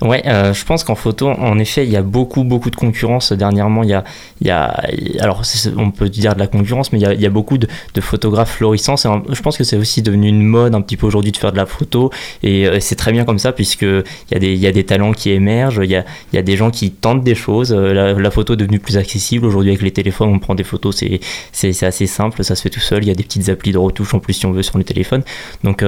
[0.02, 3.32] Ouais, euh, je pense qu'en photo, en effet, il y a beaucoup, beaucoup de concurrence.
[3.32, 4.04] Dernièrement, il y a,
[4.42, 4.84] il y a
[5.20, 5.44] alors
[5.78, 7.68] on peut dire de la concurrence, mais il y a, beaucoup de,
[8.02, 8.96] photographes florissants.
[8.98, 11.58] Je pense que c'est aussi devenu une mode un petit peu aujourd'hui de faire de
[11.58, 14.68] la photo, et euh, c'est très bien comme ça puisque il y a des, y
[14.68, 17.24] a des talents qui émergent, il y a, il y a des gens qui tentent
[17.24, 17.74] des choses.
[17.74, 20.30] Euh, La, photo est devenue plus accessible aujourd'hui avec les téléphones.
[20.30, 21.04] On prend des photos,
[21.52, 23.04] c'est, assez simple, ça se fait tout seul.
[23.04, 24.84] Il y a des petites applis de retouche en plus si on veut sur le
[24.84, 25.22] téléphone.
[25.64, 25.86] Donc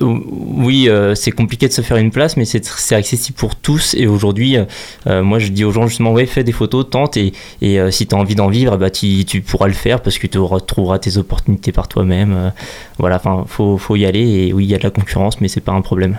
[0.00, 3.94] oui, c'est compliqué de se faire une place, mais c'est accessible pour tous.
[3.94, 4.56] Et aujourd'hui,
[5.06, 7.90] euh, moi je dis aux gens justement, ouais, fais des photos, tente, et, et euh,
[7.90, 10.38] si tu as envie d'en vivre, bah, tu, tu pourras le faire parce que tu
[10.38, 12.32] retrouveras tes opportunités par toi-même.
[12.34, 12.50] Euh,
[12.98, 14.26] voilà, enfin, faut, faut y aller.
[14.26, 16.18] Et oui, il y a de la concurrence, mais c'est pas un problème.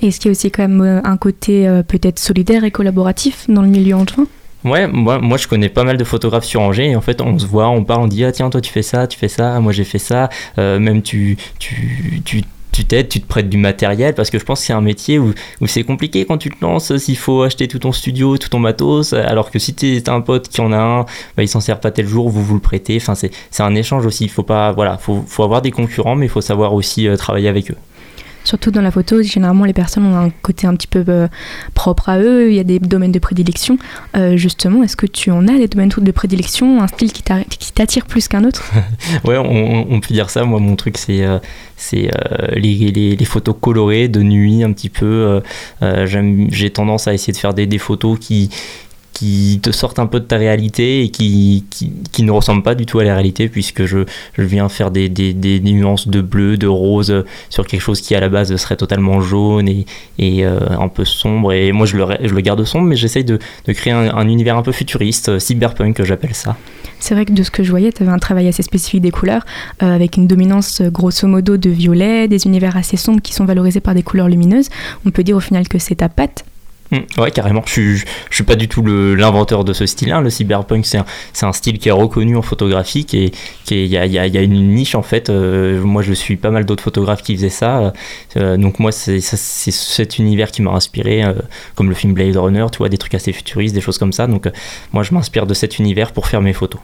[0.00, 3.44] Est-ce qu'il y a aussi quand même euh, un côté euh, peut-être solidaire et collaboratif
[3.48, 4.26] dans le milieu angevin?
[4.64, 7.36] Ouais, moi, moi je connais pas mal de photographes sur Angers et en fait on
[7.36, 9.58] se voit, on parle, on dit ah tiens toi tu fais ça, tu fais ça,
[9.58, 13.58] moi j'ai fait ça, euh, même tu tu tu tu t'aides, tu te prêtes du
[13.58, 16.50] matériel parce que je pense que c'est un métier où, où c'est compliqué quand tu
[16.50, 20.08] te lances, s'il faut acheter tout ton studio, tout ton matos, alors que si t'es
[20.08, 21.02] un pote qui en a un,
[21.36, 23.74] bah, il s'en sert pas tel jour, vous vous le prêtez, enfin c'est c'est un
[23.74, 26.74] échange aussi, il faut pas, voilà, faut, faut avoir des concurrents mais il faut savoir
[26.74, 27.76] aussi euh, travailler avec eux.
[28.44, 31.28] Surtout dans la photo, généralement les personnes ont un côté un petit peu euh,
[31.74, 33.78] propre à eux, il y a des domaines de prédilection.
[34.16, 37.44] Euh, justement, est-ce que tu en as des domaines de prédilection, un style qui t'a-
[37.44, 38.70] qui t'attire plus qu'un autre?
[39.24, 40.44] Ouais, on, peut dire ça.
[40.44, 41.38] Moi, mon truc, c'est euh,
[42.54, 45.40] les, les, photos colorées de nuit un petit peu.
[45.80, 48.50] J'ai tendance à essayer de faire des photos qui
[49.12, 52.74] qui te sortent un peu de ta réalité et qui, qui, qui ne ressemblent pas
[52.74, 53.98] du tout à la réalité puisque je,
[54.34, 58.14] je viens faire des, des, des nuances de bleu, de rose sur quelque chose qui
[58.14, 59.86] à la base serait totalement jaune et,
[60.18, 63.24] et euh, un peu sombre et moi je le, je le garde sombre mais j'essaye
[63.24, 66.56] de, de créer un, un univers un peu futuriste, euh, cyberpunk j'appelle ça.
[67.02, 69.10] C'est vrai que de ce que je voyais, tu avais un travail assez spécifique des
[69.10, 69.44] couleurs,
[69.82, 73.80] euh, avec une dominance grosso modo de violet, des univers assez sombres qui sont valorisés
[73.80, 74.68] par des couleurs lumineuses.
[75.04, 76.44] On peut dire au final que c'est ta patte.
[76.92, 77.62] Mm, Ouais, carrément.
[77.66, 80.20] Je je suis pas du tout l'inventeur de ce style-là.
[80.20, 81.06] Le cyberpunk, c'est un,
[81.42, 83.32] un style qui est reconnu en photographie, qui
[83.70, 85.30] il y a, y a- une niche en fait.
[85.30, 87.92] Euh, moi, je suis pas mal d'autres photographes qui faisaient ça.
[88.36, 91.32] Euh, donc moi, c'est cet univers qui m'a inspiré, euh,
[91.74, 94.26] comme le film Blade Runner, tu vois, des trucs assez futuristes, des choses comme ça.
[94.26, 94.50] Donc euh,
[94.92, 96.80] moi, je m'inspire de cet univers pour faire mes photos.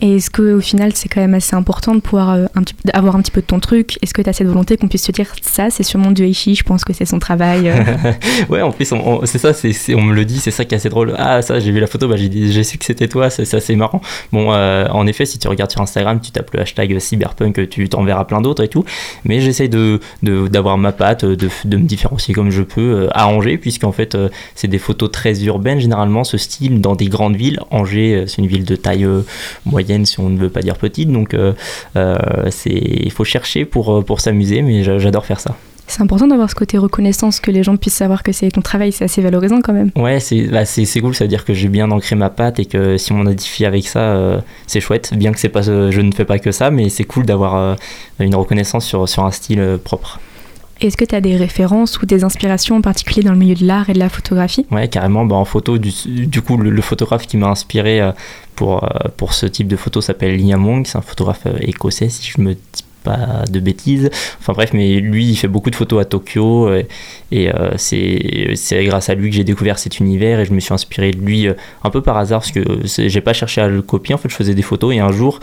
[0.00, 3.16] Et est-ce qu'au final, c'est quand même assez important de pouvoir euh, un petit, avoir
[3.16, 3.98] un petit peu de ton truc?
[4.02, 6.54] Est-ce que tu as cette volonté qu'on puisse se dire ça, c'est sûrement du Heishi,
[6.54, 8.12] je pense que c'est son travail euh.
[8.48, 8.92] ouais, en plus,
[9.24, 9.52] c'est ça,
[9.96, 11.14] on me le dit, c'est ça qui est assez drôle.
[11.16, 14.00] Ah, ça, j'ai vu la photo, bah, j'ai, su que c'était toi, c'est, assez marrant.
[14.32, 17.88] Bon, euh, en effet, si tu regardes sur Instagram, tu tapes le hashtag cyberpunk, tu
[17.88, 18.84] t'en verras plein d'autres et tout.
[19.24, 23.08] Mais j'essaye de, de- d'avoir ma patte, de, de me différencier comme je peux euh,
[23.12, 24.16] à Angers, puisqu'en fait,
[24.54, 27.60] c'est des photos très urbaines, généralement, ce style, dans des grandes villes.
[27.70, 29.22] Angers, c'est une ville de taille euh,
[29.94, 31.52] moyenne, si on ne veut pas dire petite, donc euh,
[31.96, 32.16] euh,
[32.50, 35.54] c'est, il faut chercher pour, euh, pour s'amuser, mais j'a- j'adore faire ça.
[35.86, 38.90] C'est important d'avoir ce côté reconnaissance, que les gens puissent savoir que c'est ton travail,
[38.90, 39.90] c'est assez valorisant quand même.
[39.96, 40.62] Ouais, c'est bah,
[41.02, 43.66] cool, ça veut dire que j'ai bien ancré ma patte et que si on m'identifie
[43.66, 45.12] avec ça, euh, c'est chouette.
[45.14, 47.74] Bien que c'est pas, je ne fais pas que ça, mais c'est cool d'avoir euh,
[48.18, 50.20] une reconnaissance sur, sur un style propre.
[50.80, 53.64] Est-ce que tu as des références ou des inspirations en particulier dans le milieu de
[53.64, 54.66] l'art et de la photographie?
[54.70, 55.24] Ouais, carrément.
[55.24, 58.12] Bah, en photo, du, coup, le, photographe qui m'a inspiré euh,
[58.54, 60.86] pour, euh, pour ce type de photo s'appelle Liam Wong.
[60.86, 64.08] C'est un photographe euh, écossais, si je me dis pas de bêtises.
[64.40, 66.72] Enfin bref, mais lui, il fait beaucoup de photos à Tokyo
[67.30, 70.72] et euh, c'est grâce à lui que j'ai découvert cet univers et je me suis
[70.72, 74.14] inspiré de lui un peu par hasard parce que j'ai pas cherché à le copier.
[74.14, 75.40] En fait, je faisais des photos et un jour,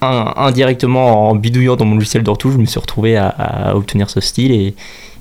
[0.00, 4.74] indirectement en bidouillant dans mon logiciel de je me suis retrouvé à, obtenir ce style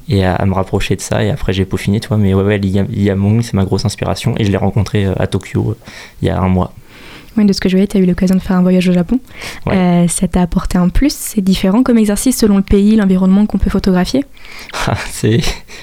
[0.10, 1.24] et à, me rapprocher de ça.
[1.24, 2.18] Et après j'ai peaufiné tu vois.
[2.18, 5.72] Mais ouais ouais Liam c'est ma grosse inspiration et je l'ai rencontré euh, à Tokyo
[5.72, 5.78] euh,
[6.22, 6.74] il y a un mois
[7.38, 8.94] Oui, de ce que je voyais, tu as eu l'occasion de faire un voyage au
[8.94, 9.20] Japon.
[9.66, 9.76] Ouais.
[9.76, 11.14] Euh, ça t'a apporté un plus.
[11.16, 14.26] C'est différent comme exercice selon le pays, l'environnement qu'on peut photographier.
[14.90, 15.42] Ah, c'est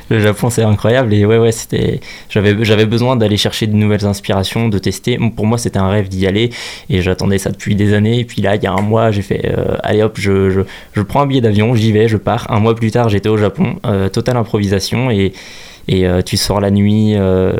[0.09, 1.13] le Japon c'est incroyable.
[1.13, 5.19] Et ouais ouais c'était j'avais j'avais besoin d'aller chercher de nouvelles inspirations de tester.
[5.37, 6.51] Pour moi c'était un rêve d'y aller.
[6.89, 8.21] Et j'attendais ça depuis des années.
[8.21, 10.61] Et puis là il y a un mois j'ai fait euh, allez hop je, je,
[10.95, 12.51] je prends un billet d'avion j'y vais je pars.
[12.51, 13.77] Un mois plus tard j'étais au Japon.
[13.85, 15.11] Euh, totale improvisation.
[15.11, 15.35] Et
[15.89, 17.53] et euh, tu sors la nuit euh,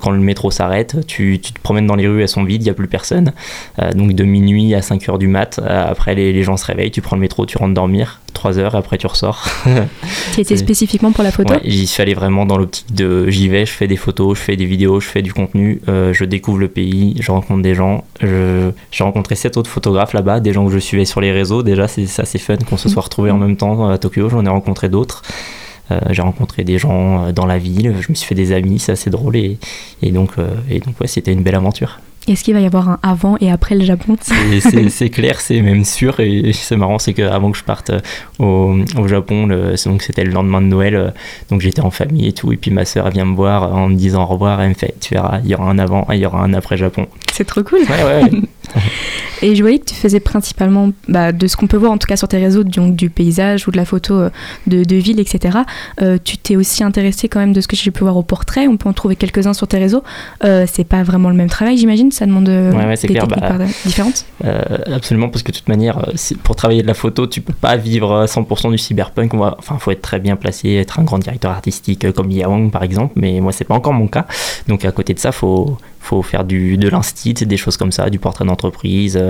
[0.00, 2.64] quand le métro s'arrête, tu, tu te promènes dans les rues, elles sont vides, il
[2.64, 3.32] n'y a plus personne.
[3.78, 6.90] Euh, donc de minuit à 5 heures du mat, après les, les gens se réveillent,
[6.90, 9.46] tu prends le métro, tu rentres dormir, 3 heures, après tu ressors.
[10.34, 11.54] Tu étais spécifiquement pour la photo?
[11.54, 14.42] Ouais, j'y suis allé vraiment dans l'optique de j'y vais, je fais des photos, je
[14.42, 17.74] fais des vidéos, je fais du contenu, euh, je découvre le pays, je rencontre des
[17.74, 18.04] gens.
[18.20, 21.62] J'ai rencontré sept autres photographes là-bas, des gens que je suivais sur les réseaux.
[21.62, 24.28] Déjà, c'est ça, c'est fun qu'on se soit retrouvés en même temps à Tokyo.
[24.28, 25.22] J'en ai rencontré d'autres.
[25.90, 28.78] Euh, j'ai rencontré des gens euh, dans la ville, je me suis fait des amis,
[28.78, 29.58] c'est assez drôle et,
[30.02, 32.00] et donc, euh, et donc ouais, c'était une belle aventure.
[32.26, 34.16] Est-ce qu'il va y avoir un avant et après le Japon?
[34.90, 36.20] C'est clair, c'est même sûr.
[36.20, 37.90] Et c'est marrant, c'est qu'avant que je parte
[38.38, 41.14] au, au Japon, le- c'est- donc c'était le lendemain de Noël,
[41.50, 42.52] donc j'étais en famille et tout.
[42.52, 44.60] Et puis ma soeur elle vient me voir en me disant au revoir.
[44.60, 46.52] Elle me fait Tu verras, il y aura un avant et il y aura un
[46.52, 47.06] après Japon.
[47.32, 47.78] C'est trop cool.
[47.80, 48.40] Ouais, ouais, ouais.
[49.42, 52.06] Et je voyais que tu faisais principalement, bah, de ce qu'on peut voir en tout
[52.06, 54.30] cas sur tes réseaux, donc du paysage ou de la photo euh,
[54.66, 55.58] de, de ville, etc.
[56.02, 58.66] Euh, tu t'es aussi intéressé quand même de ce que j'ai pu voir au portrait.
[58.66, 60.02] On peut en trouver quelques-uns sur tes réseaux.
[60.44, 62.10] Euh, c'est pas vraiment le même travail, j'imagine.
[62.10, 64.24] Ça demande euh, Ouais, ouais, c'est des clair, techniques bah, différentes.
[64.44, 64.60] Euh,
[64.92, 66.04] absolument, parce que de toute manière,
[66.42, 69.34] pour travailler de la photo, tu peux pas vivre à 100% du cyberpunk.
[69.34, 72.82] Enfin, faut être très bien placé, être un grand directeur artistique comme Lia Wang par
[72.82, 73.12] exemple.
[73.16, 74.26] Mais moi, c'est pas encore mon cas.
[74.66, 78.10] Donc à côté de ça, faut faut faire du, de l'instit, des choses comme ça,
[78.10, 79.20] du portrait d'entreprise.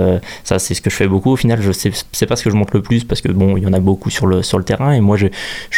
[0.43, 1.31] ça, c'est ce que je fais beaucoup.
[1.31, 1.91] Au final, je sais,
[2.25, 4.09] pas ce que je montre le plus parce que bon, il y en a beaucoup
[4.09, 5.31] sur le, sur le terrain et moi, j'ai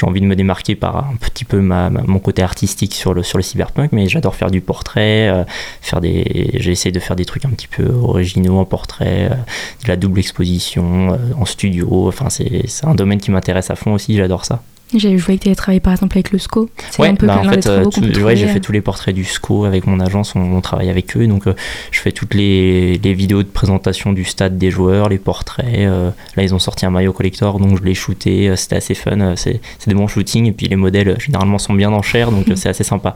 [0.04, 3.43] envie de me démarquer par un petit peu mon côté artistique sur le, sur le
[3.43, 5.45] cyberpunk, mais j'adore faire du portrait,
[5.82, 9.30] faire des, j'essaie de faire des trucs un petit peu originaux en portrait,
[9.84, 12.08] de la double exposition en studio.
[12.08, 14.62] Enfin, c'est un domaine qui m'intéresse à fond aussi, j'adore ça.
[14.93, 16.69] J'avais joué avais travaillé par exemple avec le SCO.
[16.99, 17.86] Ouais, un peu bah, en fait, euh,
[18.36, 21.27] j'ai fait tous les portraits du SCO avec mon agence, on, travaille avec eux.
[21.27, 21.54] Donc, euh,
[21.91, 25.65] je fais toutes les, les, vidéos de présentation du stade des joueurs, les portraits.
[25.80, 28.54] Euh, là, ils ont sorti un maillot collector, donc je l'ai shooté.
[28.58, 29.36] C'était assez fun.
[29.36, 30.47] C'est des bons shootings.
[30.47, 33.13] Et puis, les modèles, généralement, sont bien en chair, donc c'est assez sympa.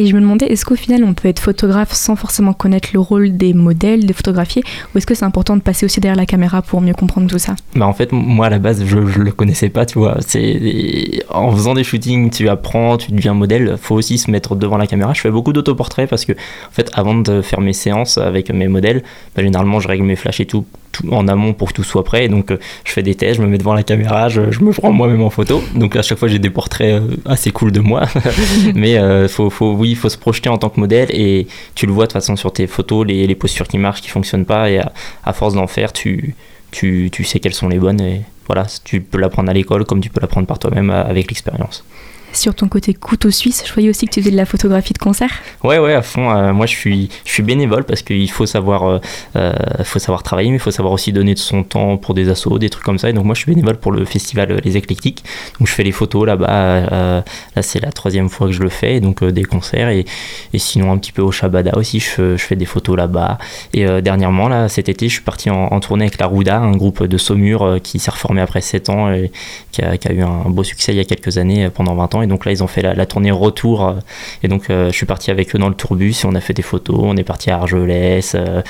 [0.00, 3.00] Et je me demandais, est-ce qu'au final, on peut être photographe sans forcément connaître le
[3.00, 4.62] rôle des modèles, des photographiés,
[4.94, 7.40] ou est-ce que c'est important de passer aussi derrière la caméra pour mieux comprendre tout
[7.40, 7.56] ça?
[7.74, 10.18] Bah En fait, moi, à la base, je, ne le connaissais pas, tu vois.
[10.24, 13.76] C'est En faisant des shootings, tu apprends, tu deviens modèle.
[13.76, 15.14] faut aussi se mettre devant la caméra.
[15.14, 18.68] Je fais beaucoup d'autoportraits parce que, en fait, avant de faire mes séances avec mes
[18.68, 19.02] modèles,
[19.34, 20.64] bah, généralement, je règle mes flashs et tout
[21.10, 22.28] en amont pour que tout soit prêt.
[22.28, 24.92] Donc, euh, je fais des tests, je me mets devant la caméra, je, me prends
[24.92, 25.62] moi-même en photo.
[25.74, 28.06] Donc, à chaque fois, j'ai des portraits euh, assez cool de moi.
[28.74, 31.86] Mais euh, faut, faut, oui, il faut se projeter en tant que modèle et tu
[31.86, 34.46] le vois de toute façon sur tes photos, les, les postures qui marchent, qui fonctionnent
[34.46, 34.70] pas.
[34.70, 34.80] Et
[35.24, 36.34] à, force d'en faire, tu,
[36.70, 38.00] tu, tu sais quelles sont les bonnes.
[38.00, 41.84] Et voilà, tu peux l'apprendre à l'école comme tu peux l'apprendre par toi-même avec l'expérience
[42.32, 44.98] sur ton côté couteau suisse, je voyais aussi que tu faisais de la photographie de
[44.98, 45.30] concert.
[45.64, 46.30] Ouais, ouais, à fond.
[46.30, 48.98] Euh, moi, je suis, je suis bénévole parce qu'il faut savoir, euh,
[49.36, 49.52] euh,
[49.84, 52.58] faut savoir travailler, mais il faut savoir aussi donner de son temps pour des assos,
[52.58, 53.10] des trucs comme ça.
[53.10, 55.24] Et donc, moi, je suis bénévole pour le festival Les Éclectiques.
[55.58, 56.80] Donc, je fais les photos là-bas.
[56.90, 59.88] là, c'est la troisième fois que je le fais, donc des concerts.
[59.88, 60.04] Et,
[60.52, 63.38] et, sinon, un petit peu au Shabada aussi, je, je fais des photos là-bas.
[63.74, 67.04] Et dernièrement, là, cet été, je suis parti en, tournée avec la Rouda, un groupe
[67.04, 69.30] de Saumur qui s'est reformé après 7 ans et
[69.72, 72.14] qui a, qui a, eu un beau succès il y a quelques années, pendant 20
[72.14, 72.22] ans.
[72.22, 73.86] Et donc là, ils ont fait la, tournée retour.
[73.86, 73.94] Euh,
[74.42, 76.54] et donc, euh, je suis parti avec eux dans le tourbus et on a fait
[76.54, 77.00] des photos.
[77.00, 78.62] On est parti à Argelès, euh,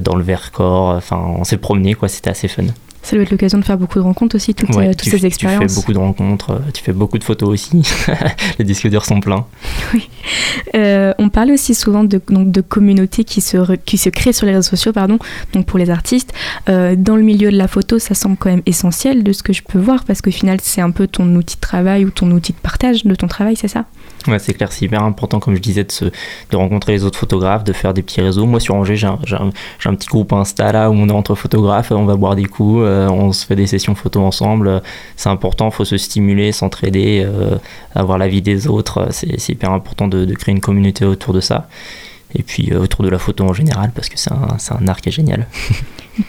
[0.00, 0.96] dans le Vercors.
[0.96, 2.08] Enfin, on s'est promené, quoi.
[2.08, 2.64] C'était assez fun.
[3.08, 4.70] Ça doit être l'occasion de faire beaucoup de rencontres aussi, toutes,
[5.02, 5.62] ces expériences.
[5.62, 7.82] Tu fais beaucoup de rencontres, tu fais beaucoup de photos aussi.
[8.58, 9.46] les disques durs sont pleins.
[9.94, 10.06] Oui.
[11.18, 14.52] on parle aussi souvent de, donc, de communautés qui se, qui se créent sur les
[14.52, 15.18] réseaux sociaux, pardon,
[15.54, 16.34] donc pour les artistes.
[16.66, 19.62] dans le milieu de la photo, ça semble quand même essentiel de ce que je
[19.62, 22.52] peux voir, parce qu'au final, c'est un peu ton outil de travail ou ton outil
[22.52, 23.86] de partage de ton travail, c'est ça?
[24.26, 27.18] Ouais, c'est clair, c'est hyper important, comme je disais, de, se, de rencontrer les autres
[27.18, 28.46] photographes, de faire des petits réseaux.
[28.46, 29.18] Moi, sur Angers, j'ai un,
[29.84, 32.82] un, petit groupe Insta là où on est entre photographes, on va boire des coups,
[32.82, 34.82] euh, on se fait des sessions photos ensemble.
[35.16, 37.56] C'est important, faut se stimuler, s'entraider, euh,
[37.94, 39.08] avoir la vie des autres.
[39.10, 41.68] C'est hyper important de, de, créer une communauté autour de ça.
[42.34, 45.00] Et puis euh, autour de la photo en général, parce que c'est un, un art
[45.00, 45.46] qui est génial.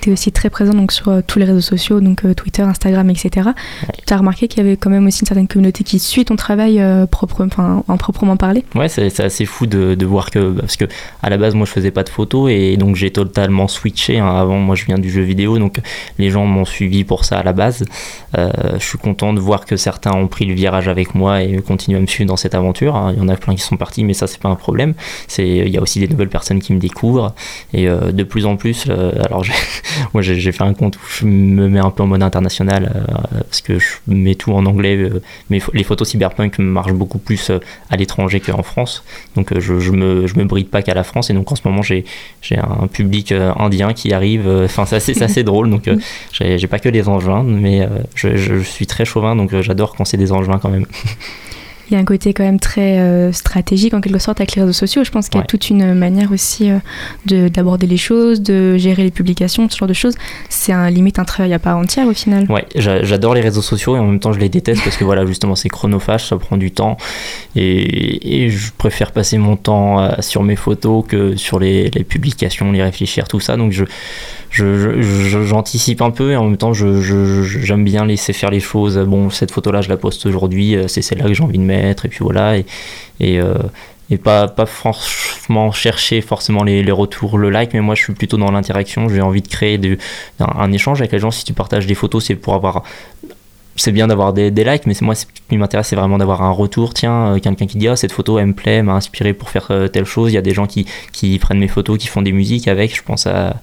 [0.01, 2.61] tu es aussi très présent donc, sur euh, tous les réseaux sociaux, donc euh, Twitter,
[2.61, 3.49] Instagram, etc.
[4.05, 6.35] Tu as remarqué qu'il y avait quand même aussi une certaine communauté qui suit ton
[6.35, 8.63] travail euh, propre, en proprement parler?
[8.75, 10.51] Ouais, c'est assez fou de, de, voir que.
[10.51, 10.85] Parce que
[11.21, 14.19] à la base, moi, je faisais pas de photos et donc j'ai totalement switché.
[14.19, 14.27] Hein.
[14.27, 15.79] Avant, moi, je viens du jeu vidéo, donc
[16.17, 17.85] les gens m'ont suivi pour ça à la base.
[18.35, 21.97] je suis content de voir que certains ont pris le virage avec moi et continuent
[21.97, 22.95] à me suivre dans cette aventure.
[22.95, 23.13] Hein.
[23.15, 24.93] Il y en a plein qui sont partis, mais ça, c'est pas un problème.
[25.37, 27.33] Il y a aussi des nouvelles personnes qui me découvrent
[27.73, 28.87] et de plus en plus.
[28.89, 29.43] alors,
[30.13, 33.39] moi j'ai fait un compte où je me mets un peu en mode international euh,
[33.41, 34.95] parce que je mets tout en anglais.
[34.97, 39.03] Euh, mais les photos cyberpunk marchent beaucoup plus euh, à l'étranger qu'en France.
[39.35, 41.29] Donc je, je, me, je me bride pas qu'à la France.
[41.29, 42.05] Et donc en ce moment j'ai
[42.51, 44.47] un public indien qui arrive.
[44.47, 45.69] Enfin c'est assez, drôle.
[45.69, 45.89] Donc
[46.31, 49.35] j'ai pas que des engins, mais je, je suis très chauvin.
[49.35, 50.85] Donc j'adore quand c'est des engins quand même.
[51.89, 54.61] il y a un côté quand même très euh, stratégique en quelque sorte avec les
[54.61, 55.03] réseaux sociaux.
[55.03, 59.03] Je pense qu'il y a toute une manière aussi euh, d'aborder les choses, de gérer
[59.03, 60.15] les publications, ce genre de choses.
[60.49, 62.45] C'est un, limite un travail à part entière au final.
[62.49, 65.25] Ouais, j'adore les réseaux sociaux et en même temps je les déteste parce que voilà,
[65.25, 66.97] justement c'est chronophage, ça prend du temps
[67.55, 72.03] et, et, je préfère passer mon temps euh, sur mes photos que sur les, les
[72.03, 73.57] publications, les réfléchir, tout ça.
[73.57, 73.85] Donc je
[74.51, 78.97] j'anticipe un peu et en même temps j'aime bien laisser faire les choses.
[78.97, 81.78] Bon, cette photo-là, je la poste aujourd'hui, euh, c'est celle-là que j'ai envie de mettre,
[81.79, 82.57] et puis voilà.
[82.57, 82.65] Et,
[83.19, 83.55] et, euh,
[84.09, 88.13] et pas, pas franchement chercher forcément les, les, retours, le like, mais moi je suis
[88.13, 89.07] plutôt dans l'interaction.
[89.07, 89.97] J'ai envie de créer de,
[90.39, 91.31] un, échange avec les gens.
[91.31, 92.83] Si tu partages des photos, c'est pour avoir
[93.79, 96.93] c'est bien d'avoir des, likes, mais moi, ce qui m'intéresse, c'est vraiment d'avoir un retour.
[96.93, 99.67] Tiens, euh, quelqu'un qui dit, ah, cette photo, elle me plaît, m'a inspiré pour faire
[99.71, 100.31] euh, telle chose.
[100.31, 100.85] Il y a des gens qui,
[101.39, 102.95] prennent mes photos, qui font des musiques avec.
[102.95, 103.55] Je pense à,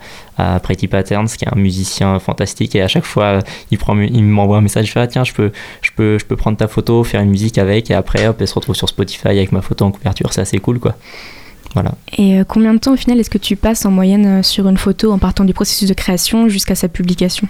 [0.63, 3.41] Pretty Patterns, qui est un musicien fantastique, et à chaque fois,
[3.71, 5.51] il, prend, il m'envoie un message, il fait, ah, tiens, je peux,
[5.81, 8.49] je, peux, je peux prendre ta photo, faire une musique avec, et après, hop, elle
[8.49, 10.33] se retrouve sur Spotify avec ma photo en couverture.
[10.33, 10.95] C'est assez cool, quoi.
[11.75, 11.93] Voilà.
[12.17, 14.79] Et euh, combien de temps au final est-ce que tu passes en moyenne sur une
[14.79, 17.49] photo en partant du processus de création jusqu'à sa publication?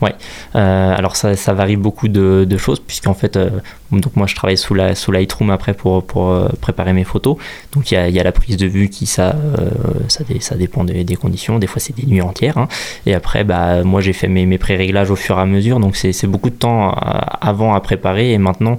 [0.00, 0.14] Ouais,
[0.56, 3.50] euh, alors ça, ça, varie beaucoup de, de choses, puisqu'en fait, euh,
[3.92, 7.36] Donc moi je travaille sous, la, sous Lightroom après pour, pour préparer mes photos.
[7.72, 9.34] Donc il y a, la prise de vue qui ça,
[10.08, 11.58] ça, ça, dépend des, conditions.
[11.58, 12.58] Des fois c'est des nuits entières.
[12.58, 12.68] Hein.
[13.06, 15.80] Et après bah, moi j'ai fait mes, mes pré-réglages au fur et à mesure.
[15.80, 18.76] Donc c'est beaucoup de temps avant à préparer et maintenant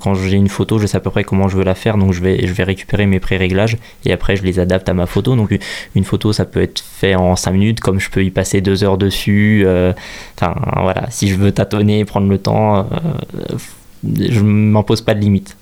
[0.00, 1.96] quand j'ai une photo je sais à peu près comment je veux la faire.
[1.96, 5.06] Donc je vais, je vais récupérer mes pré-réglages et après je les adapte à ma
[5.06, 5.36] photo.
[5.36, 5.56] Donc
[5.94, 8.84] une photo ça peut être fait en 5 minutes comme je peux y passer 2
[8.84, 9.66] heures dessus.
[10.36, 12.86] Enfin voilà, si je veux tâtonner, prendre le temps,
[14.04, 15.56] euh, je m'impose pas de limite.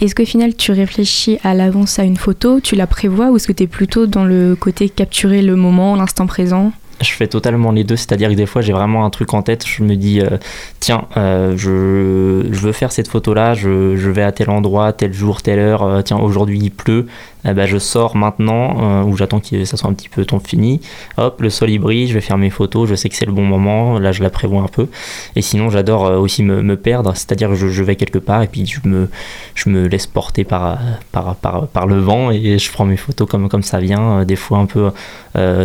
[0.00, 3.46] Est-ce qu'au final tu réfléchis à l'avance à une photo, tu la prévois ou est-ce
[3.46, 6.72] que tu es plutôt dans le côté capturer le moment, l'instant présent?
[7.00, 9.66] Je fais totalement les deux, c'est-à-dire que des fois j'ai vraiment un truc en tête,
[9.66, 10.38] je me dis euh,
[10.80, 15.12] tiens, euh, je, je, veux faire cette photo-là, je, je, vais à tel endroit, tel
[15.12, 17.06] jour, telle heure, tiens aujourd'hui il pleut,
[17.48, 20.40] eh ben, je sors maintenant, euh, ou j'attends que ça soit un petit peu temps
[20.40, 20.80] fini.
[21.16, 23.32] Hop, le sol il brille, je vais faire mes photos, je sais que c'est le
[23.32, 24.88] bon moment, là je la prévois un peu.
[25.36, 28.48] Et sinon, j'adore euh, aussi me, me perdre, c'est-à-dire que je, vais quelque part et
[28.48, 29.08] puis je me,
[29.54, 30.78] je me laisse porter par,
[31.12, 34.24] par, par, par, le vent et je prends mes photos comme, comme ça vient, euh,
[34.24, 34.90] des fois un peu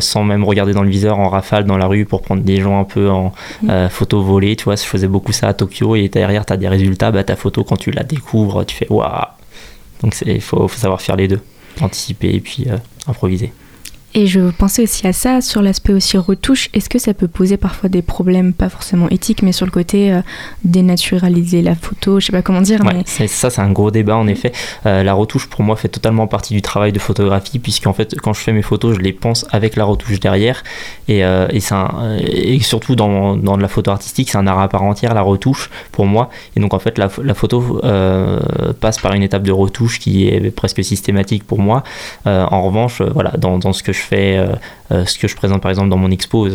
[0.01, 2.77] sans même regarder dans le viseur en rafale dans la rue pour prendre des gens
[2.77, 3.31] un peu en
[3.63, 3.87] mmh.
[3.89, 4.57] photo volée.
[4.57, 7.23] Tu vois, je faisais beaucoup ça à Tokyo et derrière, tu as des résultats, bah,
[7.23, 9.27] ta photo, quand tu la découvres, tu fais waouh!
[10.03, 11.39] Donc il faut, faut savoir faire les deux
[11.81, 12.77] anticiper et puis euh,
[13.07, 13.53] improviser.
[14.13, 17.55] Et je pensais aussi à ça, sur l'aspect aussi retouche, est-ce que ça peut poser
[17.55, 20.21] parfois des problèmes, pas forcément éthiques, mais sur le côté euh,
[20.65, 22.81] dénaturaliser la photo, je sais pas comment dire.
[22.83, 23.03] mais...
[23.05, 24.51] Ça, c'est un gros débat en effet.
[24.85, 28.33] Euh, la retouche, pour moi, fait totalement partie du travail de photographie, puisqu'en fait, quand
[28.33, 30.63] je fais mes photos, je les pense avec la retouche derrière.
[31.07, 34.67] Et, euh, et, un, et surtout dans, dans, la photo artistique, c'est un art à
[34.67, 36.29] part entière, la retouche, pour moi.
[36.57, 37.79] Et donc, en fait, la, la photo
[38.81, 41.83] passe par une étape de retouche qui est presque systématique pour moi.
[42.25, 44.47] en revanche, voilà, dans, dans ce que je fais, euh,
[44.91, 46.47] euh, ce que je présente par exemple dans mon expo,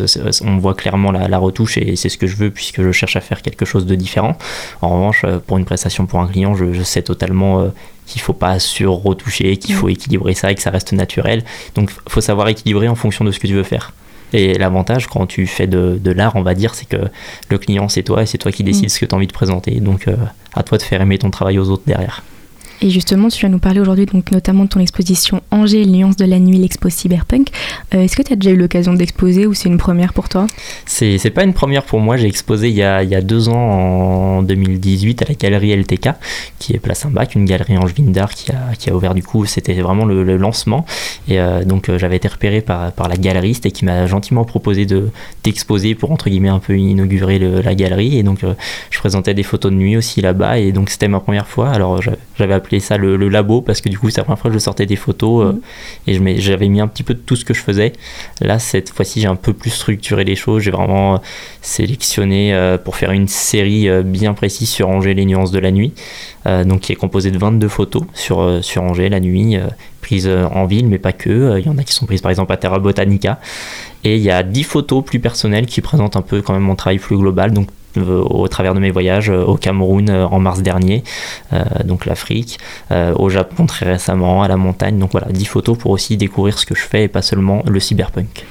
[0.43, 3.21] on voit clairement la, retouche et c'est ce que je veux puisque je cherche à
[3.21, 4.37] faire quelque chose de différent.
[4.81, 7.69] En revanche, euh, pour une prestation pour un client, je, sais totalement
[8.05, 11.43] qu'il faut pas sur-retoucher, qu'il faut équilibrer ça et que ça reste naturel.
[11.75, 13.93] Donc il faut savoir équilibrer en fonction de ce que tu veux faire.
[14.33, 17.09] Et l'avantage quand tu fais de, l'art, on va dire, c'est que
[17.49, 18.89] le client c'est toi et c'est toi qui décides mm.
[18.89, 19.79] ce que tu as envie de présenter.
[19.79, 20.07] Donc
[20.53, 22.23] à toi de faire aimer ton travail aux autres derrière.
[22.81, 26.25] Et justement, tu vas nous parler aujourd'hui donc notamment de ton exposition Angers, Nuances de
[26.25, 27.49] la nuit, l'expo cyberpunk.
[27.95, 30.45] Euh, est-ce que tu as déjà eu l'occasion d'exposer ou c'est une première pour toi?
[30.85, 32.17] C'est, pas une première pour moi.
[32.17, 35.75] J'ai exposé il y, a, il y a deux ans, en 2018, à la galerie
[35.75, 36.09] LTK,
[36.59, 39.45] qui est Place Saint-Bac, une galerie angevine d'art qui a, qui a ouvert du coup.
[39.45, 40.85] C'était vraiment le, lancement.
[41.27, 44.45] Et euh, donc euh, j'avais été repéré par, par la galeriste et qui m'a gentiment
[44.45, 45.09] proposé de,
[45.43, 48.19] d'exposer pour entre guillemets un peu inaugurer la galerie.
[48.19, 48.41] Et donc
[48.91, 50.59] je présentais des photos de nuit aussi là-bas.
[50.59, 51.69] Et donc c'était ma première fois.
[51.69, 52.01] Alors
[52.37, 54.85] j'avais ça le, labo parce que du coup c'est la première fois que je sortais
[54.85, 55.61] des photos mhm.
[56.07, 57.93] et j'avais mis un petit peu de tout ce que je faisais.
[58.41, 61.17] Là cette fois-ci j'ai un peu plus structuré les choses, j'ai vraiment euh,
[61.61, 65.93] sélectionné euh, pour faire une série bien précise sur Angers les nuances de la nuit,
[66.45, 69.57] donc qui est composée de 22 photos sur, sur Angers la nuit,
[70.01, 72.53] prises en ville mais pas que, il y en a qui sont prises par exemple
[72.53, 73.39] à Terra Botanica.
[74.03, 76.75] Et il y a 10 photos plus personnelles qui présentent un peu quand même mon
[76.75, 77.67] travail plus global, donc
[78.01, 81.03] au travers de mes voyages euh, au Cameroun euh, en mars dernier,
[81.85, 82.59] donc l'Afrique,
[82.91, 84.97] au Japon très récemment, à la montagne.
[84.97, 87.79] Donc voilà, 10 photos pour aussi découvrir ce que je fais et pas seulement le
[87.79, 88.45] cyberpunk.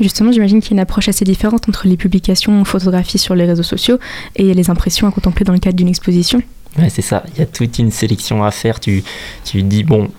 [0.00, 3.44] Justement, j'imagine qu'il y a une approche assez différente entre les publications photographies sur les
[3.44, 3.98] réseaux sociaux
[4.36, 6.42] et les impressions à contempler dans le cadre d'une exposition.
[6.78, 7.22] Ouais, c'est ça.
[7.34, 8.80] Il y a toute une sélection à faire.
[8.80, 9.04] Tu,
[9.44, 10.10] tu dis, bon,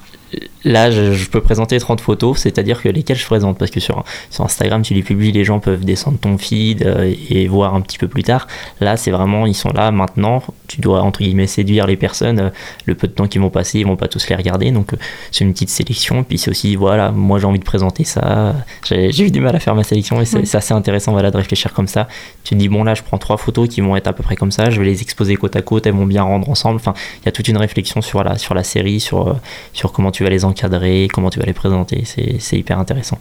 [0.66, 4.44] là, je, peux présenter 30 photos, c'est-à-dire que lesquelles je présente, parce que sur, sur
[4.44, 7.98] Instagram, tu les publies, les gens peuvent descendre ton feed euh, et voir un petit
[7.98, 8.48] peu plus tard.
[8.82, 12.50] Là, c'est vraiment, ils sont là maintenant, tu dois, entre guillemets, séduire les personnes, euh,
[12.86, 14.98] le peu de temps qu'ils vont passer, ils vont pas tous les regarder, donc euh,
[15.32, 18.56] c'est une petite sélection, puis c'est aussi, voilà, moi j'ai envie de présenter ça,
[18.90, 21.74] j'ai eu du mal à faire ma sélection, et c'est assez intéressant, voilà, de réfléchir
[21.74, 22.08] comme ça.
[22.44, 24.36] Tu te dis, bon, là, je prends trois photos qui vont être à peu près
[24.36, 26.94] comme ça, je vais les exposer côte à côte, elles vont bien rendre ensemble, enfin,
[27.22, 29.36] il y a toute une réflexion sur la, sur la série, sur,
[29.74, 32.04] sur comment tu vas les encadrer, comment tu vas les présenter.
[32.06, 33.20] C'est hyper intéressant.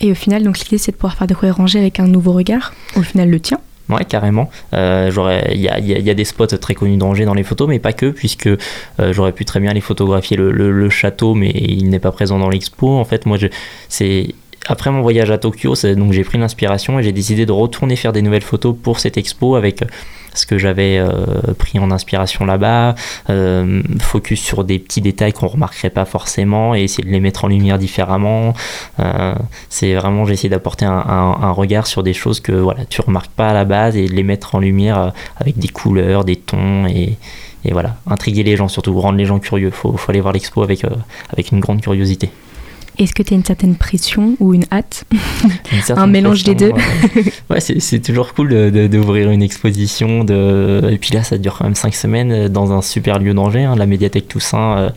[0.00, 2.72] Et au final, donc l'idée c'est de pouvoir faire découvrir Angers avec un nouveau regard,
[2.96, 3.60] au final le tien.
[3.90, 4.48] Ouais, carrément.
[4.72, 5.10] Euh,
[5.52, 7.92] il y a, y, a, des spots très connus d'Angers dans les photos, mais pas
[7.92, 8.56] que, puisque euh,
[9.12, 12.48] j'aurais pu très bien les photographier le, le, château, mais il n'est pas présent dans
[12.48, 12.88] l'expo.
[12.96, 13.36] En fait, moi,
[13.88, 14.28] c'est
[14.66, 18.12] après mon voyage à Tokyo, donc j'ai pris l'inspiration et j'ai décidé de retourner faire
[18.12, 19.82] des nouvelles photos pour cette expo avec
[20.34, 22.94] ce que j'avais euh, pris en inspiration là-bas,
[23.28, 27.44] euh, focus sur des petits détails qu'on remarquerait pas forcément et essayer de les mettre
[27.44, 28.54] en lumière différemment.
[28.98, 29.34] Euh,
[29.68, 33.48] c'est vraiment j'ai essayé d'apporter un, regard sur des choses que voilà tu remarques pas
[33.48, 37.16] à la base et de les mettre en lumière avec des couleurs, des tons et,
[37.64, 39.70] et voilà intriguer les gens surtout rendre les gens curieux.
[39.70, 40.84] Faut, faut aller voir l'expo avec
[41.32, 42.30] avec une grande curiosité.
[43.00, 45.04] Est-ce que tu as une certaine pression ou une hâte
[45.72, 46.70] Une Un mélange des deux.
[46.70, 50.22] Ouais, Ouais, c'est toujours cool de- de- d'ouvrir une exposition.
[50.22, 50.86] De...
[50.90, 53.64] Et puis là, ça dure quand même 5 semaines euh, dans un super lieu d'Angers,
[53.64, 54.76] hein, la médiathèque Toussaint.
[54.78, 54.90] euh,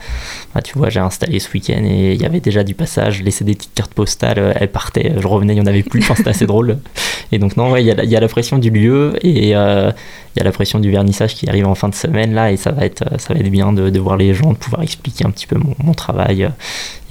[0.54, 3.20] bah, tu vois, j'ai installé ce week-end et il y avait déjà du passage.
[3.20, 5.84] Je laissais des petites cartes postales, euh, elles partaient, je revenais, il n'y en avait
[5.84, 6.02] plus.
[6.02, 6.80] Enfin, c'était assez drôle.
[7.32, 9.14] Et donc, non, ouais, il y, a la- il y a la pression du lieu
[9.26, 9.92] et euh,
[10.36, 12.52] il y a la pression du vernissage qui arrive en fin de semaine là.
[12.52, 14.58] Et ça va être, euh, ça va être bien de, de voir les gens, de
[14.58, 16.44] pouvoir expliquer un petit peu mon, mon travail.
[16.46, 16.50] euh,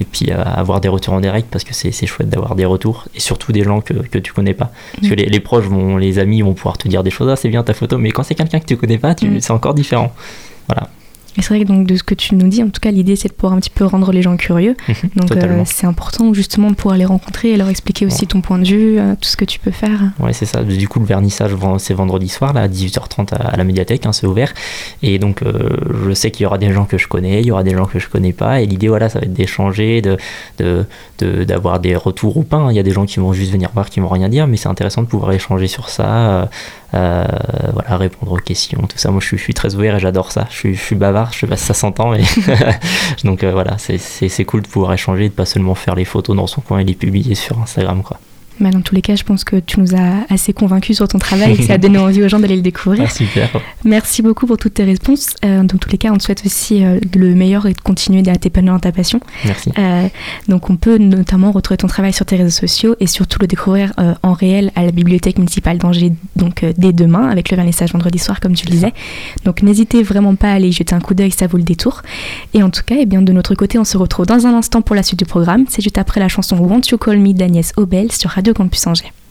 [0.01, 3.05] et puis euh, avoir des retours en direct parce que c'est chouette d'avoir des retours
[3.15, 4.71] et surtout des gens que, que tu connais pas.
[4.95, 5.17] Parce que Mm.
[5.17, 7.63] les, les proches, vont, les amis vont pouvoir te dire des choses, ah c'est bien
[7.63, 9.39] ta photo, mais quand c'est quelqu'un que tu connais pas, tu- Mm.
[9.39, 10.11] c'est encore différent.
[10.67, 10.89] Voilà.
[11.37, 13.15] Et c'est vrai que donc de ce que tu nous dis, en tout cas, l'idée
[13.15, 14.75] c'est de pouvoir un petit peu rendre les gens curieux.
[15.15, 18.59] Donc euh, c'est important justement de pouvoir les rencontrer et leur expliquer aussi ton point
[18.59, 19.99] de vue, euh, tout ce que tu peux faire.
[20.19, 20.63] Ouais, c'est ça.
[20.63, 24.13] Du coup, le vernissage, c'est vendredi soir, là, à 18h30 à, à la médiathèque, hein,
[24.13, 24.53] c'est ouvert.
[25.01, 25.69] Et donc, euh,
[26.07, 27.85] je sais qu'il y aura des gens que je connais, il y aura des gens
[27.85, 28.61] que je connais pas.
[28.61, 30.17] Et l'idée, voilà, ça va être d'échanger, de,
[30.59, 30.85] de,
[31.19, 32.57] de- d'avoir des retours ou pas.
[32.57, 32.71] hein.
[32.71, 34.57] Il y a des gens qui vont juste venir voir, qui vont rien dire, mais
[34.57, 36.49] c'est intéressant de pouvoir échanger sur ça,
[36.93, 37.25] euh,
[37.73, 39.09] voilà, répondre aux questions, tout ça.
[39.11, 40.47] Moi, je suis, très ouvert et j'adore ça.
[40.51, 42.23] Je suis, bavard, je sais pas si ça s'entend, mais
[43.23, 46.47] donc euh, voilà, c'est cool de pouvoir échanger, de pas seulement faire les photos dans
[46.47, 48.19] son coin et les publier sur Instagram, quoi.
[48.59, 51.19] Bah, dans tous les cas, je pense que tu nous as assez convaincus sur ton
[51.19, 53.05] travail et que ça a donné envie aux gens d'aller le découvrir.
[53.07, 53.49] Ah, super.
[53.83, 55.35] Merci beaucoup pour toutes tes réponses.
[55.43, 58.29] Euh, dans tous les cas, on te souhaite aussi euh, le meilleur et de continuer
[58.29, 59.19] à t'épanouir dans ta passion.
[59.45, 59.71] Merci.
[59.77, 60.07] Euh,
[60.47, 63.93] donc on peut notamment retrouver ton travail sur tes réseaux sociaux et surtout le découvrir
[64.21, 68.39] en réel à la bibliothèque municipale d'Angers donc dès demain avec le vernissage vendredi soir
[68.39, 68.93] comme tu le disais.
[69.45, 72.01] Donc n'hésitez vraiment pas à aller y jeter un coup d'œil, ça vaut le détour.
[72.53, 74.81] Et en tout cas, eh bien, de notre côté, on se retrouve dans un instant
[74.81, 75.65] pour la suite du programme.
[75.69, 79.22] C'est juste après la chanson Want You Call Me d'Agnès Obel sur Radio Campus Angers.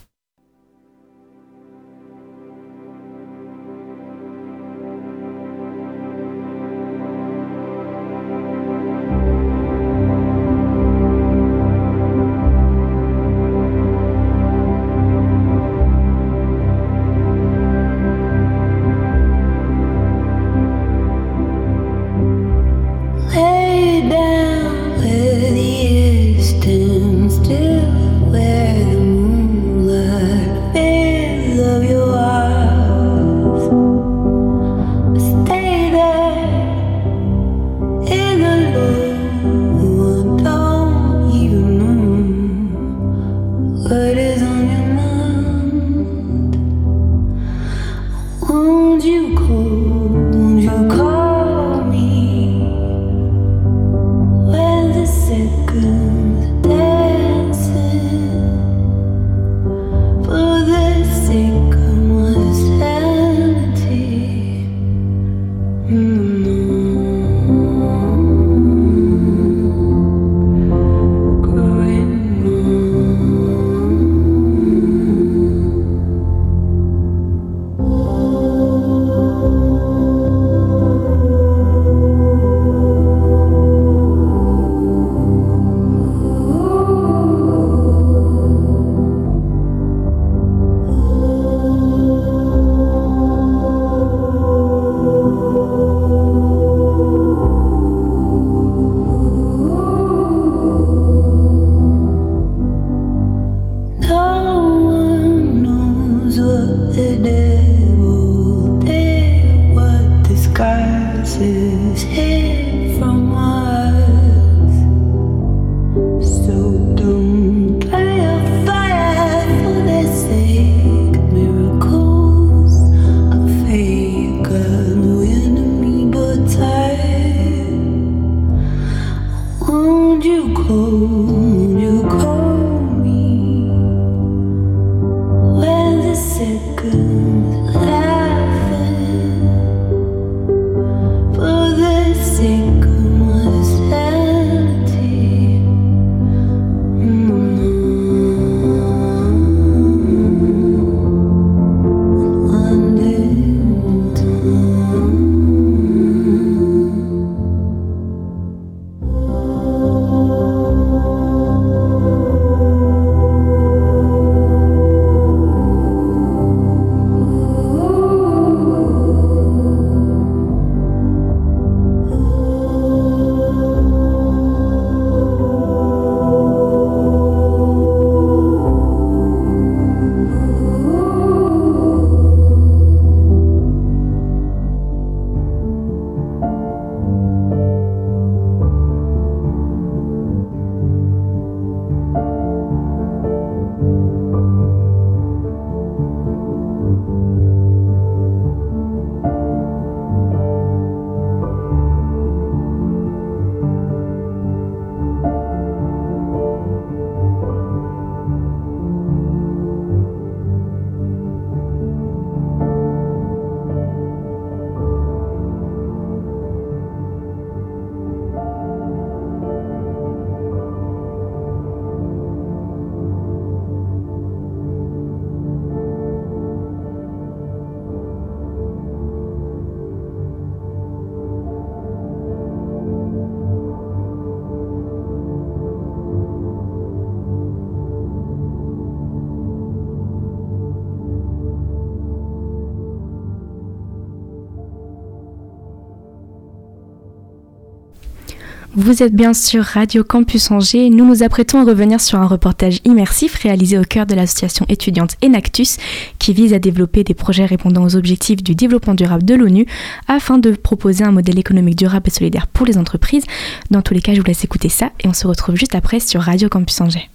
[248.74, 250.88] Vous êtes bien sur Radio Campus Angers.
[250.88, 255.16] Nous nous apprêtons à revenir sur un reportage immersif réalisé au cœur de l'association étudiante
[255.22, 255.76] Enactus
[256.18, 259.66] qui vise à développer des projets répondant aux objectifs du développement durable de l'ONU
[260.08, 263.24] afin de proposer un modèle économique durable et solidaire pour les entreprises.
[263.70, 266.00] Dans tous les cas, je vous laisse écouter ça et on se retrouve juste après
[266.00, 267.10] sur Radio Campus Angers.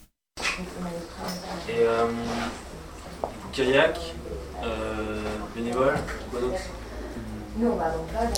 [1.70, 2.06] Et euh,
[3.52, 3.98] kayak,
[4.64, 5.24] euh,
[5.56, 5.96] bénévole,
[6.30, 6.60] quoi d'autre?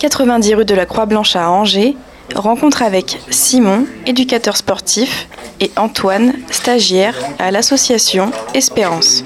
[0.00, 1.94] 90 rue de la Croix-Blanche à Angers,
[2.34, 5.28] rencontre avec Simon, éducateur sportif,
[5.60, 9.24] et Antoine, stagiaire à l'association Espérance.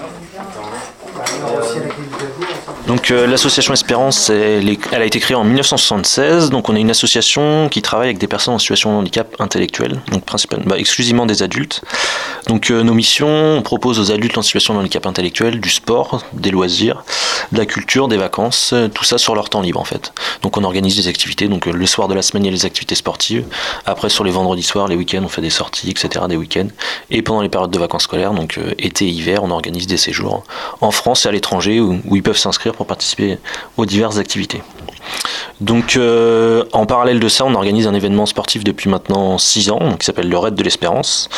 [2.86, 6.50] Donc euh, l'association Espérance, elle, a été créée en 1976.
[6.50, 10.02] Donc on est une association qui travaille avec des personnes en situation de handicap intellectuel,
[10.12, 11.82] donc principalement, bah, exclusivement des adultes.
[12.46, 16.24] Donc euh, nos missions, on propose aux adultes en situation de handicap intellectuel du sport,
[16.34, 17.04] des loisirs,
[17.52, 20.12] de la culture, des vacances, euh, tout ça sur leur temps libre en fait.
[20.42, 21.48] Donc on organise des activités.
[21.48, 23.46] Donc euh, le soir de la semaine il y a les activités sportives.
[23.86, 26.26] Après sur les vendredis soirs, les week-ends on fait des sorties, etc.
[26.28, 26.68] Des week-ends.
[27.10, 29.96] Et pendant les périodes de vacances scolaires, donc euh, été et hiver, on organise des
[29.96, 30.44] séjours
[30.80, 33.38] en France et à l'étranger où, où ils peuvent s'inscrire pour participer
[33.76, 34.62] aux diverses activités.
[35.60, 39.96] Donc euh, en parallèle de ça, on organise un événement sportif depuis maintenant 6 ans
[39.98, 41.28] qui s'appelle le Raid de l'Espérance,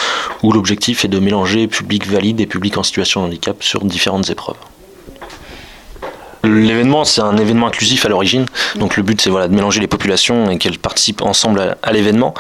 [0.43, 4.31] où l'objectif est de mélanger public valide et public en situation de handicap sur différentes
[4.31, 4.57] épreuves.
[6.47, 8.47] L'événement, c'est un événement inclusif à l'origine.
[8.77, 12.35] Donc le but, c'est voilà, de mélanger les populations et qu'elles participent ensemble à, l'événement.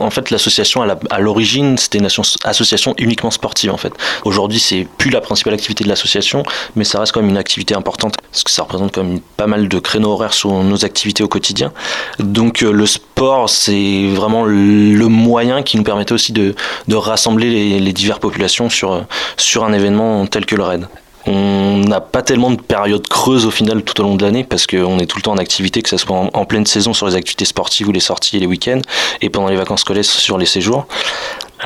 [0.00, 3.70] En fait, l'association, à l'origine, c'était une asso- association uniquement sportive.
[3.70, 3.92] En fait,
[4.24, 6.42] aujourd'hui, c'est plus la principale activité de l'association,
[6.76, 9.46] mais ça reste quand même une activité importante parce que ça représente quand même pas
[9.46, 11.72] mal de créneaux horaires sur nos activités au quotidien.
[12.18, 16.54] Donc euh, le sport, c'est vraiment le moyen qui nous permettait aussi de,
[16.90, 19.04] rassembler les, diverses populations sur,
[19.36, 20.88] sur un événement tel que le RAID.
[21.26, 24.66] On n'a pas tellement de période creuse au final tout au long de l'année parce
[24.66, 27.06] qu'on est tout le temps en activité, que ce soit en, en pleine saison sur
[27.06, 28.80] les activités sportives ou les sorties et les week-ends,
[29.20, 30.86] et pendant les vacances scolaires sur les séjours.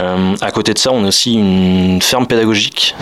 [0.00, 2.94] Euh, à côté de ça, on a aussi une ferme pédagogique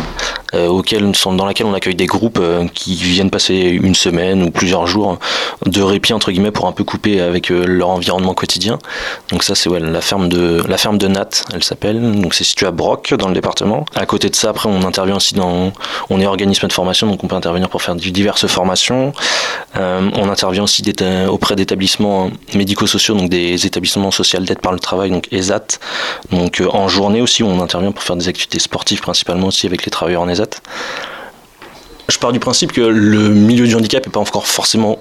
[0.54, 4.50] euh, auquel, dans laquelle on accueille des groupes euh, qui viennent passer une semaine ou
[4.50, 5.18] plusieurs jours
[5.66, 8.78] de répit entre guillemets pour un peu couper avec leur environnement quotidien.
[9.30, 12.20] Donc ça, c'est ouais, la ferme de la ferme de Nat, elle s'appelle.
[12.20, 13.84] Donc c'est situé à Broc dans le département.
[13.94, 15.72] À côté de ça, après, on intervient aussi dans,
[16.10, 19.12] on est organisme de formation, donc on peut intervenir pour faire diverses formations.
[19.76, 20.82] Euh, on intervient aussi
[21.28, 25.78] auprès d'établissements médico-sociaux, donc des établissements sociaux d'aide par le travail, donc ESAT.
[26.30, 29.86] Donc euh, en journée aussi, on intervient pour faire des activités sportives, principalement aussi avec
[29.86, 30.60] les travailleurs en ESAT.
[32.08, 34.98] Je pars du principe que le milieu du handicap n'est pas encore forcément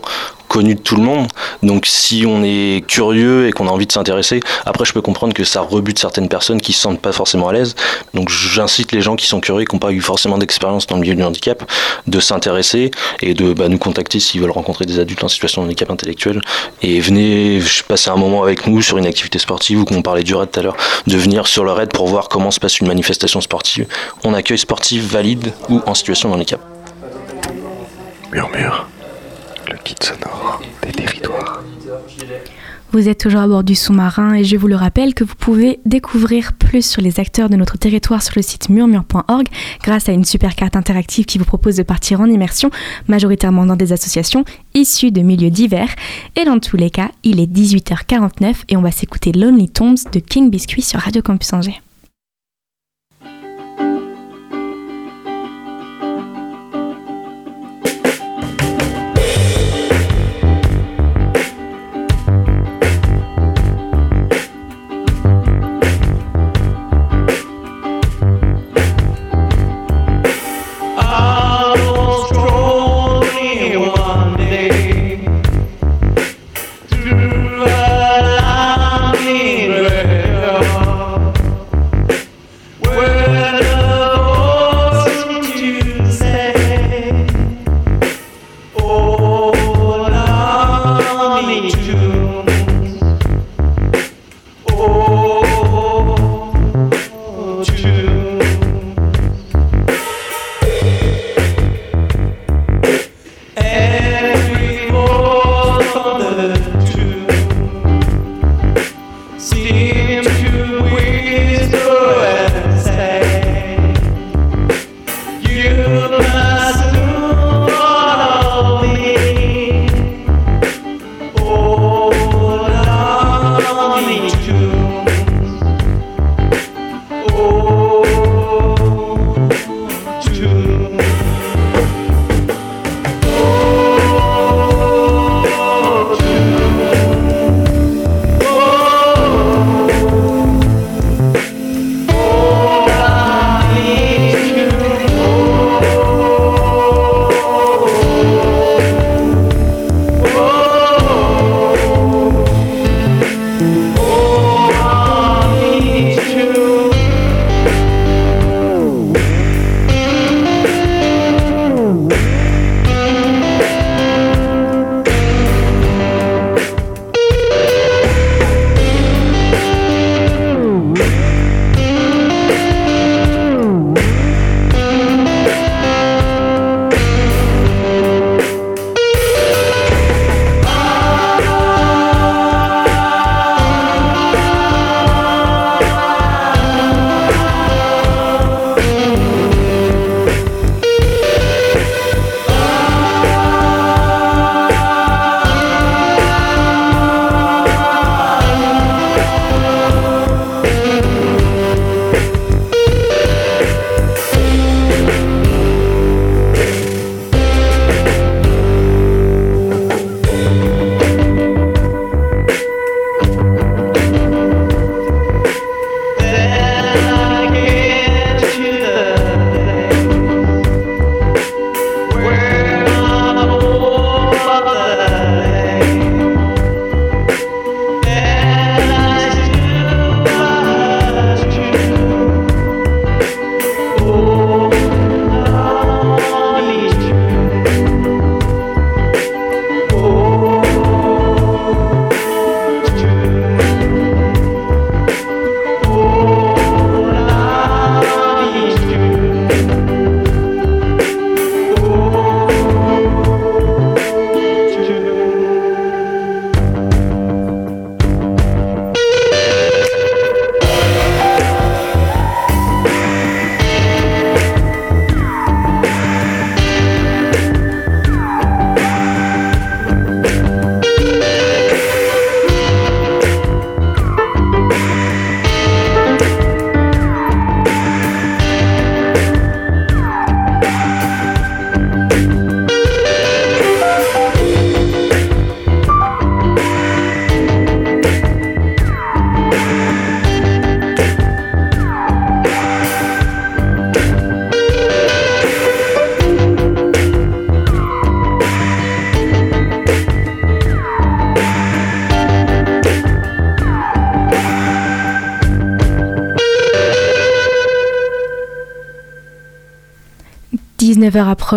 [0.47, 1.28] connu de tout le monde.
[1.64, 5.34] Donc si on est curieux et qu'on a envie de s'intéresser, après je peux comprendre
[5.34, 7.76] que ça rebute certaines personnes qui se sentent pas forcément à l'aise.
[8.14, 10.95] Donc j'incite les gens qui sont curieux et qui n'ont pas eu forcément d'expérience dans
[10.95, 11.64] le milieu du handicap
[12.06, 12.91] de s'intéresser
[13.22, 16.39] et de bah, nous contacter s'ils veulent rencontrer des adultes en situation de handicap intellectuel.
[16.84, 20.36] Et venez passer un moment avec nous sur une activité sportive ou qu'on parlait du
[20.36, 20.78] raid tout à l'heure,
[21.08, 23.88] de venir sur le raid pour voir comment se passe une manifestation sportive.
[24.24, 26.72] On accueille sportifs valides ou en situation de handicap.
[28.34, 28.88] Murmure,
[29.69, 31.63] le kit sonore des territoires.
[32.91, 35.79] Vous êtes toujours à bord du sous-marin et je vous le rappelle que vous pouvez
[35.86, 39.47] découvrir plus sur les acteurs de notre territoire sur le site murmure.org
[39.84, 42.71] grâce à une super carte interactive qui vous propose de partir en immersion,
[43.07, 45.93] majoritairement dans des associations issues de milieux divers.
[46.36, 50.19] Et dans tous les cas, il est 18h49 et on va s'écouter Lonely Tombs de
[50.19, 51.81] King Biscuit sur Radio Campus Angers.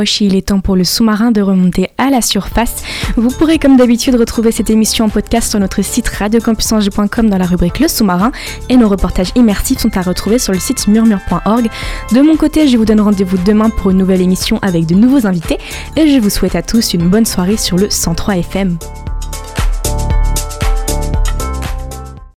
[0.03, 2.83] Et il est temps pour le sous-marin de remonter à la surface.
[3.17, 7.47] Vous pourrez comme d'habitude retrouver cette émission en podcast sur notre site radiocampusangers.com dans la
[7.47, 8.33] rubrique Le sous-marin
[8.69, 11.69] et nos reportages immersifs sont à retrouver sur le site murmure.org.
[12.13, 15.27] De mon côté, je vous donne rendez-vous demain pour une nouvelle émission avec de nouveaux
[15.27, 15.59] invités
[15.97, 18.79] et je vous souhaite à tous une bonne soirée sur le 103 FM.